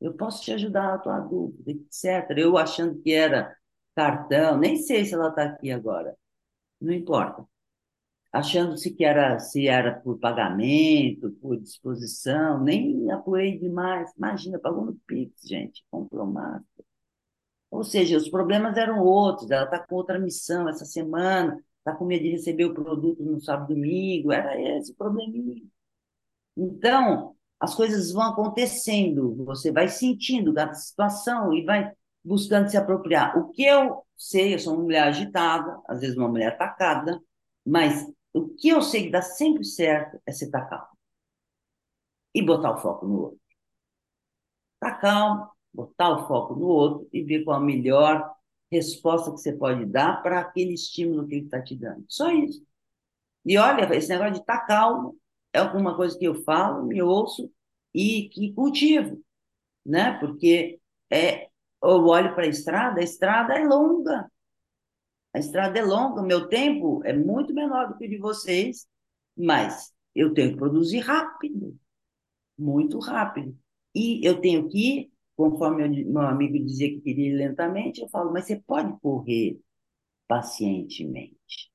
[0.00, 2.40] Eu posso te ajudar na tua dúvida, etc.
[2.40, 3.56] Eu achando que era
[3.96, 6.16] cartão, nem sei se ela está aqui agora,
[6.80, 7.46] não importa.
[8.32, 14.12] Achando se que era se era por pagamento, por disposição, nem apurei demais.
[14.16, 16.86] Imagina, pagou no Pix, gente, comprou máscara.
[17.70, 19.50] Ou seja, os problemas eram outros.
[19.50, 23.40] Ela está com outra missão essa semana, está com medo de receber o produto no
[23.40, 24.32] sábado domingo.
[24.32, 25.62] Era esse o probleminha.
[26.56, 31.92] Então, as coisas vão acontecendo, você vai sentindo cada situação e vai
[32.24, 33.38] buscando se apropriar.
[33.38, 37.20] O que eu sei, eu sou uma mulher agitada, às vezes uma mulher atacada,
[37.64, 40.88] mas o que eu sei que dá sempre certo é ser calmo
[42.34, 43.40] e botar o foco no outro.
[44.78, 48.34] Tá calmo, botar o foco no outro e ver qual a melhor
[48.70, 52.04] resposta que você pode dar para aquele estímulo que ele está te dando.
[52.08, 52.64] Só isso.
[53.44, 55.16] E olha, esse negócio de estar tá calmo
[55.52, 57.50] é alguma coisa que eu falo, me ouço
[57.94, 59.20] e que cultivo,
[59.84, 60.18] né?
[60.20, 60.80] Porque
[61.10, 61.46] é,
[61.82, 64.30] eu olho para a estrada, a estrada é longa.
[65.32, 68.86] A estrada é longa, meu tempo é muito menor do que o de vocês,
[69.36, 71.78] mas eu tenho que produzir rápido,
[72.58, 73.56] muito rápido.
[73.94, 75.09] E eu tenho que
[75.40, 79.58] conforme meu amigo dizia que queria ir lentamente, eu falo, mas você pode correr
[80.28, 81.72] pacientemente.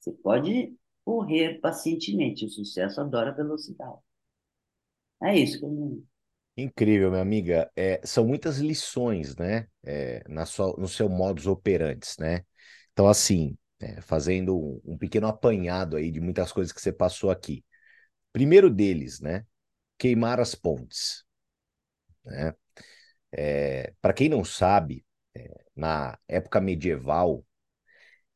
[0.00, 2.46] Você pode correr pacientemente.
[2.46, 3.98] O sucesso adora velocidade.
[5.22, 6.02] É isso que eu
[6.56, 7.70] Incrível, minha amiga.
[7.76, 9.68] É, são muitas lições, né?
[9.84, 12.46] É, na sua, no seu modus operandi, né?
[12.92, 17.30] Então, assim, é, fazendo um, um, pequeno apanhado aí de muitas coisas que você passou
[17.30, 17.62] aqui.
[18.32, 19.44] Primeiro deles, né?
[19.98, 21.26] Queimar as pontes.
[22.24, 22.54] Né?
[23.32, 25.04] É, Para quem não sabe,
[25.34, 27.44] é, na época medieval,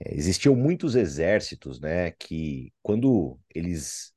[0.01, 4.13] é, existiam muitos exércitos né, que, quando eles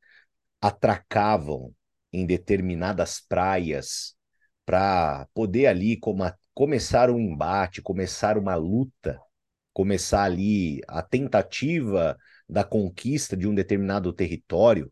[0.61, 1.73] atracavam
[2.13, 4.15] em determinadas praias
[4.65, 5.99] para poder ali
[6.53, 9.19] começar um embate, começar uma luta,
[9.73, 12.17] começar ali a tentativa
[12.49, 14.91] da conquista de um determinado território,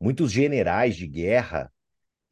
[0.00, 1.72] muitos generais de guerra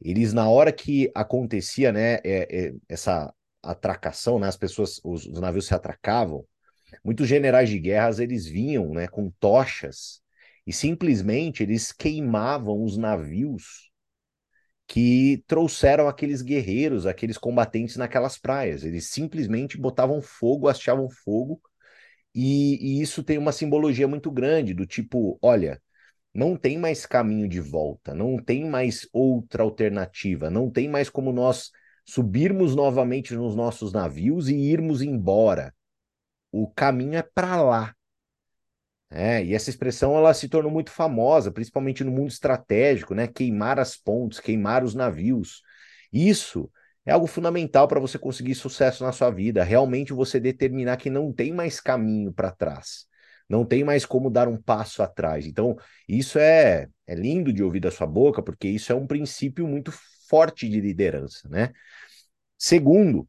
[0.03, 5.39] eles na hora que acontecia, né, é, é, essa atracação, né, as pessoas, os, os,
[5.39, 6.45] navios se atracavam,
[7.03, 10.21] muitos generais de guerras eles vinham, né, com tochas
[10.67, 13.91] e simplesmente eles queimavam os navios
[14.87, 18.83] que trouxeram aqueles guerreiros, aqueles combatentes naquelas praias.
[18.83, 21.61] Eles simplesmente botavam fogo, hasteavam fogo
[22.35, 25.81] e, e isso tem uma simbologia muito grande do tipo, olha
[26.33, 31.31] não tem mais caminho de volta, não tem mais outra alternativa, não tem mais como
[31.31, 31.71] nós
[32.05, 35.73] subirmos novamente nos nossos navios e irmos embora.
[36.51, 37.95] O caminho é para lá.
[39.09, 43.27] É, e essa expressão ela se tornou muito famosa, principalmente no mundo estratégico, né?
[43.27, 45.61] Queimar as pontes, queimar os navios.
[46.11, 46.69] Isso
[47.05, 49.63] é algo fundamental para você conseguir sucesso na sua vida.
[49.63, 53.07] Realmente você determinar que não tem mais caminho para trás
[53.47, 55.45] não tem mais como dar um passo atrás.
[55.45, 55.75] Então,
[56.07, 59.91] isso é, é lindo de ouvir da sua boca, porque isso é um princípio muito
[60.29, 61.71] forte de liderança, né?
[62.57, 63.27] Segundo,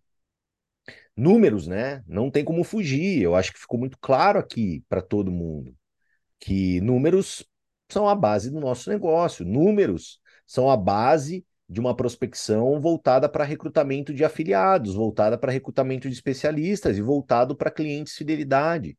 [1.16, 2.02] números, né?
[2.06, 3.22] Não tem como fugir.
[3.22, 5.74] Eu acho que ficou muito claro aqui para todo mundo
[6.38, 7.44] que números
[7.90, 9.44] são a base do nosso negócio.
[9.44, 16.08] Números são a base de uma prospecção voltada para recrutamento de afiliados, voltada para recrutamento
[16.08, 18.96] de especialistas e voltado para clientes fidelidade.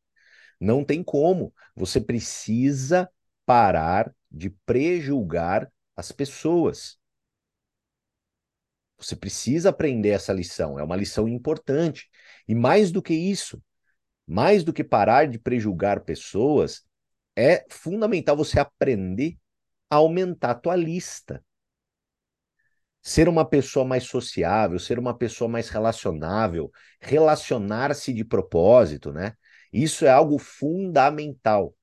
[0.60, 1.52] Não tem como.
[1.74, 3.10] Você precisa
[3.44, 6.98] parar de prejulgar as pessoas.
[8.98, 12.08] Você precisa aprender essa lição, é uma lição importante.
[12.48, 13.62] E mais do que isso,
[14.26, 16.84] mais do que parar de prejulgar pessoas,
[17.36, 19.38] é fundamental você aprender
[19.90, 21.44] a aumentar a tua lista.
[23.02, 29.34] Ser uma pessoa mais sociável, ser uma pessoa mais relacionável, relacionar-se de propósito, né?
[29.72, 31.74] Isso é algo fundamental.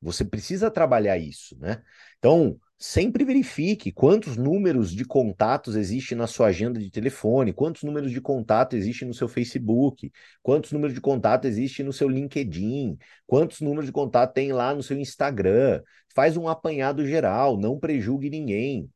[0.00, 1.82] Você precisa trabalhar isso, né?
[2.18, 8.12] Então, sempre verifique quantos números de contatos existem na sua agenda de telefone, quantos números
[8.12, 13.60] de contato existem no seu Facebook, quantos números de contato existem no seu LinkedIn, quantos
[13.60, 15.82] números de contato tem lá no seu Instagram.
[16.14, 18.88] Faz um apanhado geral, não prejulgue ninguém.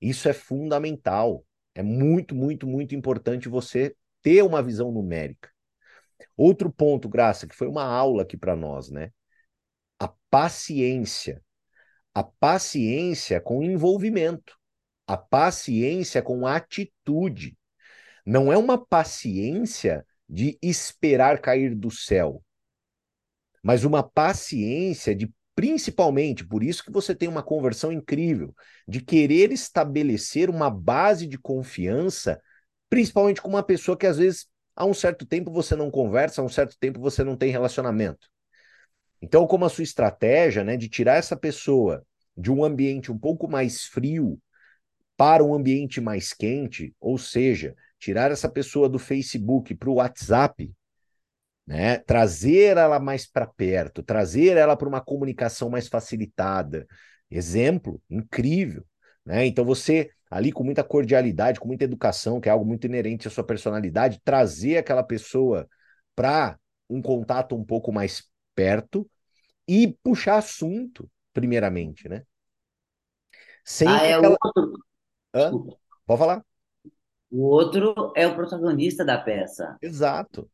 [0.00, 1.44] Isso é fundamental.
[1.74, 5.50] É muito, muito, muito importante você ter uma visão numérica.
[6.36, 9.10] Outro ponto, Graça, que foi uma aula aqui para nós, né?
[9.98, 11.42] A paciência.
[12.14, 14.56] A paciência com envolvimento.
[15.06, 17.56] A paciência com atitude.
[18.24, 22.44] Não é uma paciência de esperar cair do céu,
[23.62, 28.54] mas uma paciência de Principalmente por isso que você tem uma conversão incrível,
[28.86, 32.40] de querer estabelecer uma base de confiança,
[32.88, 34.46] principalmente com uma pessoa que às vezes
[34.78, 38.28] há um certo tempo você não conversa, há um certo tempo você não tem relacionamento.
[39.20, 42.04] Então, como a sua estratégia, né, de tirar essa pessoa
[42.36, 44.40] de um ambiente um pouco mais frio
[45.16, 50.72] para um ambiente mais quente, ou seja, tirar essa pessoa do Facebook para o WhatsApp,
[51.66, 51.98] né?
[51.98, 56.86] Trazer ela mais para perto, trazer ela para uma comunicação mais facilitada.
[57.28, 58.86] Exemplo incrível,
[59.26, 59.44] né?
[59.44, 63.30] Então você ali com muita cordialidade, com muita educação, que é algo muito inerente à
[63.30, 65.68] sua personalidade, trazer aquela pessoa
[66.14, 69.08] para um contato um pouco mais perto
[69.66, 72.24] e puxar assunto, primeiramente, né?
[73.64, 74.34] Sem ah, é aquela...
[74.34, 74.72] o outro.
[75.34, 75.52] Hã?
[76.06, 76.44] Pode falar.
[77.30, 79.76] O outro é o protagonista da peça.
[79.82, 80.50] Exato.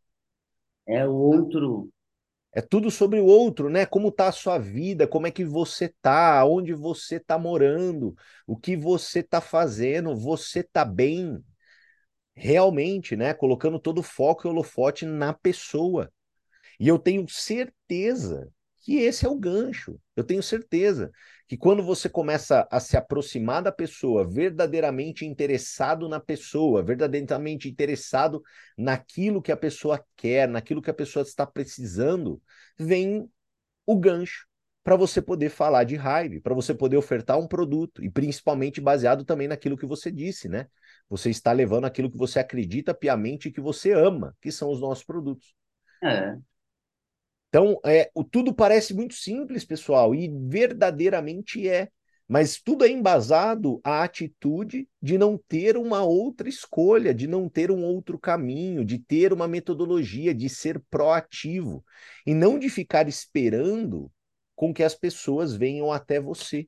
[0.87, 1.89] É o outro.
[2.57, 3.85] É tudo sobre o outro, né?
[3.85, 8.15] Como tá a sua vida, como é que você tá, onde você tá morando,
[8.47, 11.43] o que você tá fazendo, você tá bem.
[12.35, 13.35] Realmente, né?
[13.35, 16.13] Colocando todo o foco e holofote na pessoa.
[16.81, 18.53] E eu tenho certeza
[18.85, 19.99] que esse é o gancho.
[20.15, 21.11] Eu tenho certeza
[21.49, 28.43] que quando você começa a se aproximar da pessoa, verdadeiramente interessado na pessoa, verdadeiramente interessado
[28.77, 32.43] naquilo que a pessoa quer, naquilo que a pessoa está precisando,
[32.79, 33.27] vem
[33.87, 34.47] o gancho
[34.83, 39.25] para você poder falar de raiva, para você poder ofertar um produto, e principalmente baseado
[39.25, 40.67] também naquilo que você disse, né?
[41.09, 44.79] Você está levando aquilo que você acredita piamente e que você ama, que são os
[44.79, 45.55] nossos produtos.
[46.03, 46.37] É.
[47.55, 51.89] Então, é, o, tudo parece muito simples, pessoal, e verdadeiramente é.
[52.27, 57.71] Mas tudo é embasado à atitude de não ter uma outra escolha, de não ter
[57.71, 61.85] um outro caminho, de ter uma metodologia, de ser proativo
[62.27, 64.11] e não de ficar esperando
[64.57, 66.67] com que as pessoas venham até você.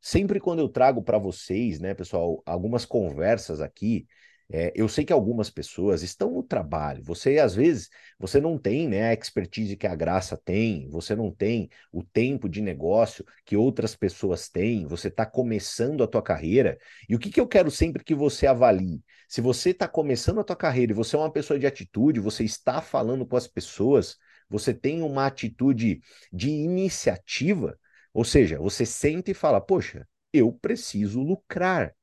[0.00, 4.06] Sempre quando eu trago para vocês, né, pessoal, algumas conversas aqui,
[4.50, 7.02] é, eu sei que algumas pessoas estão no trabalho.
[7.04, 11.30] Você, às vezes, você não tem né, a expertise que a Graça tem, você não
[11.30, 16.78] tem o tempo de negócio que outras pessoas têm, você está começando a tua carreira.
[17.08, 19.02] E o que, que eu quero sempre que você avalie?
[19.28, 22.44] Se você está começando a tua carreira e você é uma pessoa de atitude, você
[22.44, 24.16] está falando com as pessoas,
[24.48, 26.00] você tem uma atitude
[26.32, 27.78] de iniciativa,
[28.12, 31.94] ou seja, você sente e fala, poxa, eu preciso lucrar.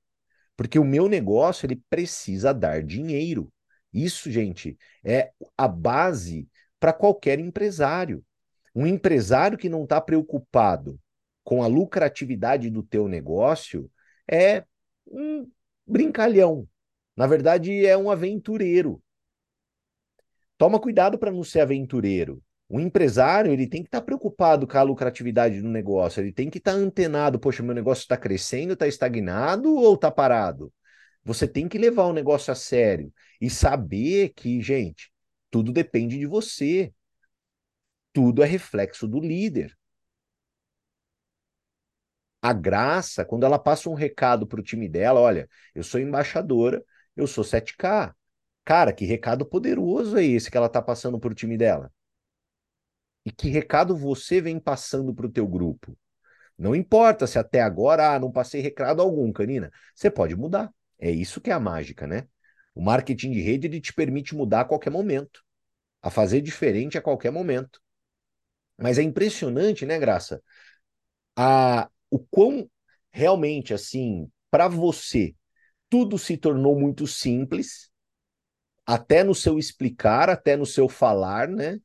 [0.62, 3.52] Porque o meu negócio ele precisa dar dinheiro.
[3.92, 6.48] Isso, gente, é a base
[6.80, 8.24] para qualquer empresário.
[8.76, 11.00] Um empresário que não está preocupado
[11.44, 13.90] com a lucratividade do teu negócio
[14.32, 14.64] é
[15.08, 15.50] um
[15.84, 16.70] brincalhão.
[17.18, 19.02] Na verdade, é um aventureiro.
[20.60, 22.40] Toma cuidado para não ser aventureiro.
[22.72, 26.50] O empresário ele tem que estar tá preocupado com a lucratividade do negócio, ele tem
[26.50, 30.74] que estar tá antenado, poxa, meu negócio está crescendo, está estagnado ou está parado?
[31.24, 35.12] Você tem que levar o negócio a sério e saber que, gente,
[35.50, 36.94] tudo depende de você.
[38.14, 39.78] Tudo é reflexo do líder.
[42.42, 46.84] A Graça, quando ela passa um recado para o time dela, olha, eu sou embaixadora,
[47.16, 48.16] eu sou 7K.
[48.66, 51.92] Cara, que recado poderoso é esse que ela está passando para o time dela?
[53.26, 55.98] E que recado você vem passando para o teu grupo?
[56.58, 59.72] Não importa se até agora ah, não passei recado algum, Canina.
[59.96, 60.72] Você pode mudar.
[61.00, 62.28] É isso que é a mágica, né?
[62.76, 65.44] O marketing de rede ele te permite mudar a qualquer momento,
[66.02, 67.82] a fazer diferente a qualquer momento.
[68.78, 70.42] Mas é impressionante, né, Graça?
[71.36, 72.70] A, o quão
[73.12, 75.36] realmente assim, para você,
[75.90, 77.92] tudo se tornou muito simples,
[78.86, 81.80] até no seu explicar, até no seu falar, né?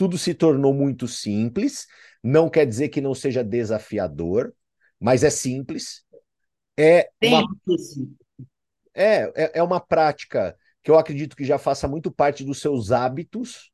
[0.00, 1.86] Tudo se tornou muito simples
[2.22, 4.54] não quer dizer que não seja desafiador,
[4.98, 6.06] mas é simples.
[6.74, 7.44] É uma,
[8.94, 12.90] é, é, é uma prática que eu acredito que já faça muito parte dos seus
[12.90, 13.70] hábitos,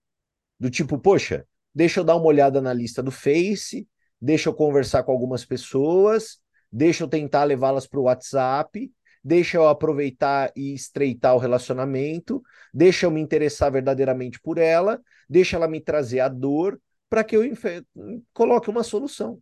[0.58, 3.86] do tipo, poxa, deixa eu dar uma olhada na lista do Face,
[4.20, 6.40] deixa eu conversar com algumas pessoas,
[6.72, 8.92] deixa eu tentar levá-las para o WhatsApp,
[9.26, 12.40] deixa eu aproveitar e estreitar o relacionamento,
[12.72, 17.36] deixa eu me interessar verdadeiramente por ela, deixa ela me trazer a dor, para que
[17.36, 17.42] eu
[18.32, 19.40] coloque uma solução.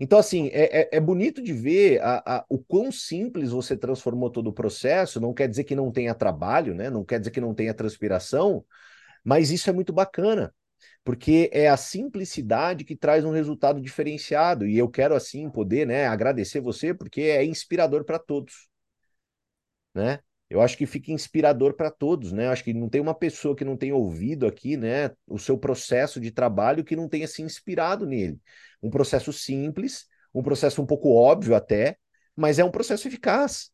[0.00, 4.30] Então, assim, é, é, é bonito de ver a, a, o quão simples você transformou
[4.30, 5.20] todo o processo.
[5.20, 6.88] Não quer dizer que não tenha trabalho, né?
[6.88, 8.64] Não quer dizer que não tenha transpiração,
[9.22, 10.54] mas isso é muito bacana,
[11.04, 14.66] porque é a simplicidade que traz um resultado diferenciado.
[14.66, 18.67] E eu quero, assim, poder né, agradecer você, porque é inspirador para todos.
[19.98, 20.20] Né?
[20.50, 22.46] eu acho que fica inspirador para todos, né?
[22.46, 25.58] Eu acho que não tem uma pessoa que não tenha ouvido aqui, né, o seu
[25.58, 28.40] processo de trabalho que não tenha se inspirado nele.
[28.82, 31.98] Um processo simples, um processo um pouco óbvio até,
[32.34, 33.70] mas é um processo eficaz.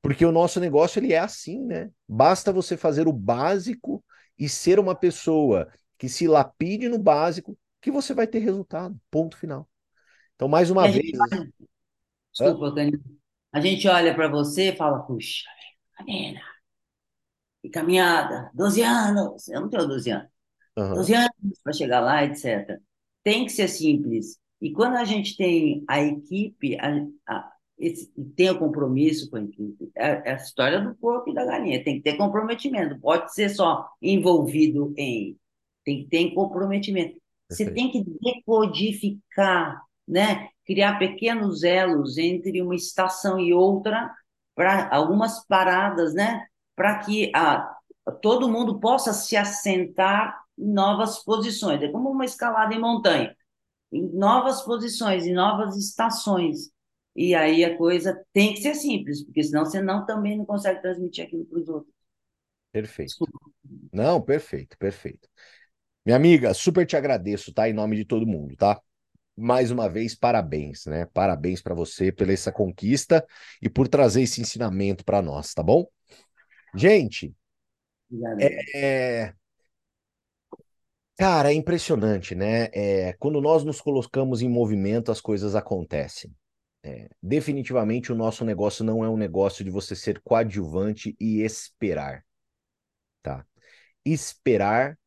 [0.00, 1.90] Porque o nosso negócio ele é assim, né?
[2.08, 4.04] Basta você fazer o básico
[4.38, 8.98] e ser uma pessoa que se lapide no básico que você vai ter resultado.
[9.10, 9.68] Ponto final.
[10.34, 11.06] Então, mais uma vez.
[11.06, 11.54] Gente...
[12.32, 13.21] Desculpa, Dani.
[13.52, 15.44] A gente olha para você e fala, puxa,
[16.04, 16.40] menina,
[17.60, 20.28] que caminhada, 12 anos, eu não tenho 12 anos,
[20.76, 20.94] uhum.
[20.94, 22.80] 12 anos para chegar lá, etc.
[23.22, 24.38] Tem que ser simples.
[24.60, 29.42] E quando a gente tem a equipe, a, a, esse, tem o compromisso com a
[29.42, 33.34] equipe, é, é, a história do porco e da galinha, tem que ter comprometimento, pode
[33.34, 35.36] ser só envolvido em,
[35.84, 37.20] tem que ter comprometimento.
[37.50, 40.48] Você tem que decodificar, né?
[40.64, 44.12] Criar pequenos elos entre uma estação e outra
[44.54, 46.46] para algumas paradas, né?
[46.74, 47.76] Para que a,
[48.20, 51.82] todo mundo possa se assentar em novas posições.
[51.82, 53.34] É como uma escalada em montanha,
[53.90, 56.70] em novas posições, em novas estações.
[57.14, 60.80] E aí a coisa tem que ser simples, porque senão você não também não consegue
[60.80, 61.92] transmitir aquilo para os outros.
[62.72, 63.08] Perfeito.
[63.08, 63.38] Desculpa.
[63.92, 65.28] Não, perfeito, perfeito.
[66.04, 67.68] Minha amiga, super te agradeço, tá?
[67.68, 68.80] Em nome de todo mundo, tá?
[69.36, 71.06] Mais uma vez, parabéns, né?
[71.06, 73.26] Parabéns para você pela essa conquista
[73.60, 75.86] e por trazer esse ensinamento para nós, tá bom?
[76.74, 77.34] Gente,
[78.38, 79.34] é, é...
[81.16, 82.64] cara, é impressionante, né?
[82.72, 86.34] É, quando nós nos colocamos em movimento, as coisas acontecem.
[86.84, 92.24] É, definitivamente o nosso negócio não é um negócio de você ser coadjuvante e esperar,
[93.22, 93.46] tá?
[94.04, 94.98] Esperar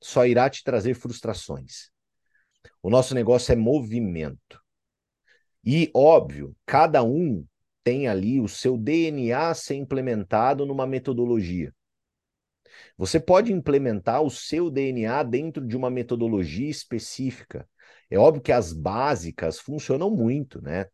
[0.00, 1.89] só irá te trazer frustrações.
[2.82, 4.60] O nosso negócio é movimento.
[5.64, 7.44] E, óbvio, cada um
[7.84, 11.74] tem ali o seu DNA a ser implementado numa metodologia.
[12.96, 17.68] Você pode implementar o seu DNA dentro de uma metodologia específica.
[18.10, 20.86] É óbvio que as básicas funcionam muito, né?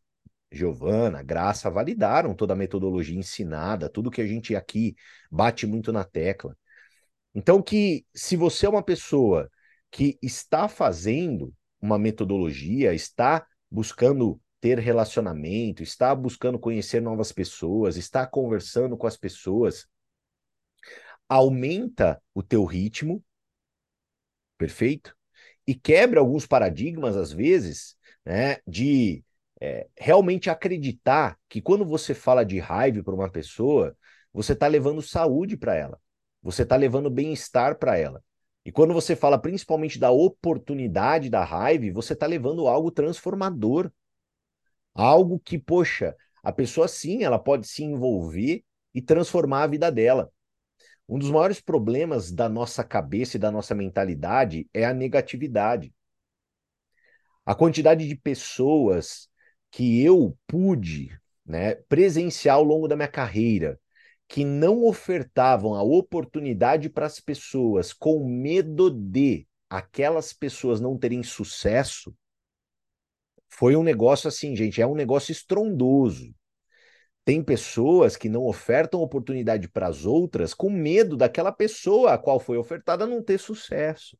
[0.50, 4.94] Giovana, Graça validaram toda a metodologia ensinada, tudo que a gente aqui
[5.30, 6.56] bate muito na tecla.
[7.34, 9.50] Então, que se você é uma pessoa
[9.90, 18.26] que está fazendo uma metodologia, está buscando ter relacionamento, está buscando conhecer novas pessoas, está
[18.26, 19.86] conversando com as pessoas,
[21.28, 23.22] aumenta o teu ritmo,
[24.56, 25.14] perfeito?
[25.66, 29.24] E quebra alguns paradigmas, às vezes, né, de
[29.60, 33.96] é, realmente acreditar que quando você fala de raiva para uma pessoa,
[34.32, 36.00] você está levando saúde para ela,
[36.42, 38.22] você está levando bem-estar para ela.
[38.66, 43.92] E quando você fala principalmente da oportunidade da raiva, você está levando algo transformador.
[44.92, 50.32] Algo que, poxa, a pessoa sim, ela pode se envolver e transformar a vida dela.
[51.08, 55.94] Um dos maiores problemas da nossa cabeça e da nossa mentalidade é a negatividade.
[57.44, 59.28] A quantidade de pessoas
[59.70, 63.78] que eu pude né, presenciar ao longo da minha carreira,
[64.28, 71.22] que não ofertavam a oportunidade para as pessoas com medo de aquelas pessoas não terem
[71.22, 72.14] sucesso,
[73.48, 76.34] foi um negócio assim, gente, é um negócio estrondoso.
[77.24, 82.38] Tem pessoas que não ofertam oportunidade para as outras com medo daquela pessoa a qual
[82.38, 84.16] foi ofertada não ter sucesso.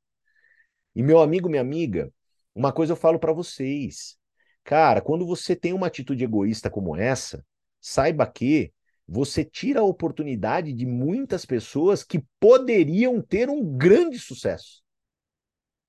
[0.95, 2.13] E meu amigo, minha amiga,
[2.55, 4.17] uma coisa eu falo para vocês.
[4.65, 7.45] Cara, quando você tem uma atitude egoísta como essa,
[7.81, 8.73] saiba que
[9.09, 14.83] você tira a oportunidade de muitas pessoas que poderiam ter um grande sucesso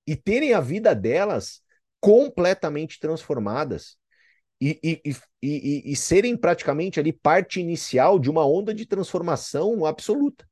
[0.06, 1.62] e terem a vida delas
[2.00, 3.96] completamente transformadas
[4.60, 5.12] e, e,
[5.42, 10.48] e, e, serem praticamente ali parte inicial de uma onda de transformação absoluta.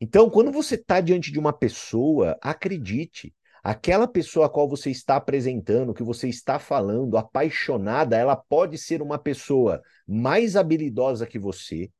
[0.00, 3.34] Então, quando você está diante de uma pessoa, acredite,
[3.66, 9.02] aquela pessoa a qual você está apresentando, que você está falando, apaixonada, ela pode ser
[9.02, 11.90] uma pessoa mais habilidosa que você,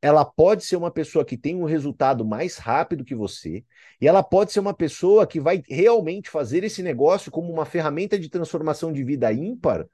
[0.00, 3.64] ela pode ser uma pessoa que tem um resultado mais rápido que você,
[4.00, 8.16] e ela pode ser uma pessoa que vai realmente fazer esse negócio como uma ferramenta
[8.16, 9.84] de transformação de vida ímpar,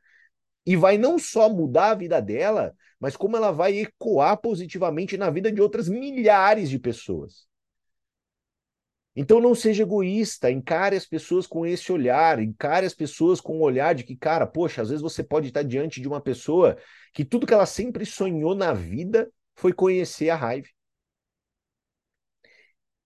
[0.66, 5.30] e vai não só mudar a vida dela, mas como ela vai ecoar positivamente na
[5.30, 7.46] vida de outras milhares de pessoas.
[9.16, 13.62] Então não seja egoísta, encare as pessoas com esse olhar, encare as pessoas com o
[13.62, 16.76] olhar de que, cara, poxa, às vezes você pode estar diante de uma pessoa
[17.14, 20.68] que tudo que ela sempre sonhou na vida foi conhecer a raiva.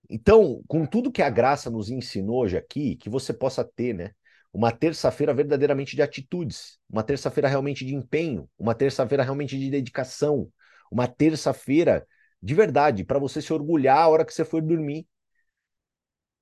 [0.08, 4.10] Então, com tudo que a graça nos ensinou hoje aqui, que você possa ter, né?
[4.52, 10.50] Uma terça-feira verdadeiramente de atitudes, uma terça-feira realmente de empenho, uma terça-feira realmente de dedicação,
[10.90, 12.04] uma terça-feira
[12.42, 15.06] de verdade, para você se orgulhar a hora que você for dormir,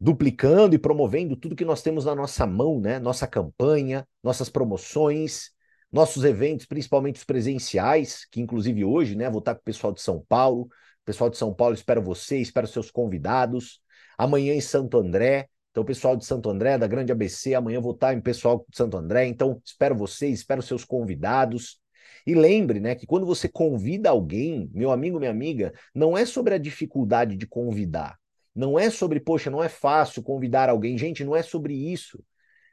[0.01, 2.99] duplicando e promovendo tudo que nós temos na nossa mão, né?
[2.99, 5.51] Nossa campanha, nossas promoções,
[5.90, 10.01] nossos eventos, principalmente os presenciais, que inclusive hoje, né, vou estar com o pessoal de
[10.01, 10.68] São Paulo.
[11.05, 13.80] Pessoal de São Paulo, espero você, espero seus convidados.
[14.16, 18.12] Amanhã em Santo André, então, pessoal de Santo André, da Grande ABC, amanhã vou estar
[18.12, 19.26] em pessoal de Santo André.
[19.26, 21.78] Então, espero vocês, espero seus convidados.
[22.26, 26.53] E lembre, né, que quando você convida alguém, meu amigo, minha amiga, não é sobre
[26.53, 28.18] a dificuldade de convidar.
[28.59, 30.98] Não é sobre, poxa, não é fácil convidar alguém.
[30.98, 32.20] Gente, não é sobre isso.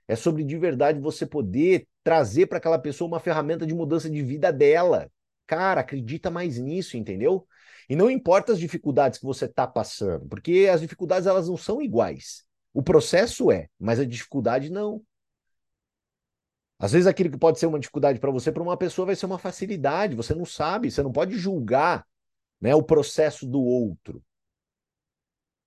[0.07, 4.23] É sobre de verdade você poder trazer para aquela pessoa uma ferramenta de mudança de
[4.23, 5.11] vida dela.
[5.45, 7.47] Cara, acredita mais nisso, entendeu?
[7.87, 11.79] E não importa as dificuldades que você está passando, porque as dificuldades elas não são
[11.79, 12.43] iguais.
[12.73, 15.03] O processo é, mas a dificuldade não.
[16.79, 19.27] Às vezes aquilo que pode ser uma dificuldade para você, para uma pessoa vai ser
[19.27, 20.15] uma facilidade.
[20.15, 22.03] Você não sabe, você não pode julgar
[22.59, 24.23] né, o processo do outro.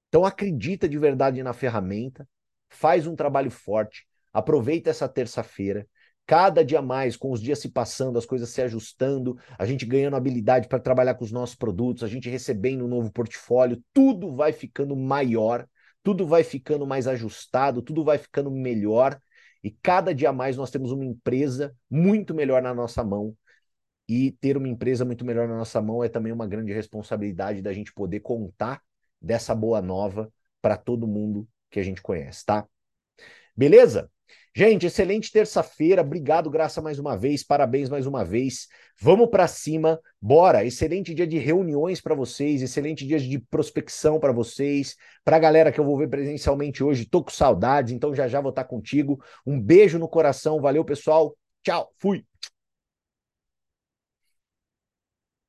[0.09, 2.27] Então acredita de verdade na ferramenta,
[2.69, 5.87] faz um trabalho forte, aproveita essa terça-feira,
[6.27, 10.17] cada dia mais, com os dias se passando, as coisas se ajustando, a gente ganhando
[10.17, 14.53] habilidade para trabalhar com os nossos produtos, a gente recebendo um novo portfólio, tudo vai
[14.53, 15.67] ficando maior,
[16.03, 19.19] tudo vai ficando mais ajustado, tudo vai ficando melhor.
[19.63, 23.37] E cada dia mais nós temos uma empresa muito melhor na nossa mão.
[24.09, 27.73] E ter uma empresa muito melhor na nossa mão é também uma grande responsabilidade da
[27.73, 28.83] gente poder contar
[29.21, 32.67] dessa boa nova para todo mundo que a gente conhece, tá?
[33.57, 34.11] Beleza?
[34.55, 36.03] Gente, excelente terça-feira.
[36.03, 37.45] Obrigado, Graça, mais uma vez.
[37.45, 38.67] Parabéns mais uma vez.
[39.01, 40.01] Vamos para cima.
[40.21, 40.65] Bora.
[40.65, 44.97] Excelente dia de reuniões para vocês, excelente dia de prospecção para vocês.
[45.25, 48.41] Para a galera que eu vou ver presencialmente hoje, tô com saudades, então já já
[48.41, 49.23] vou estar contigo.
[49.47, 50.61] Um beijo no coração.
[50.61, 51.37] Valeu, pessoal.
[51.63, 51.93] Tchau.
[51.99, 52.25] Fui.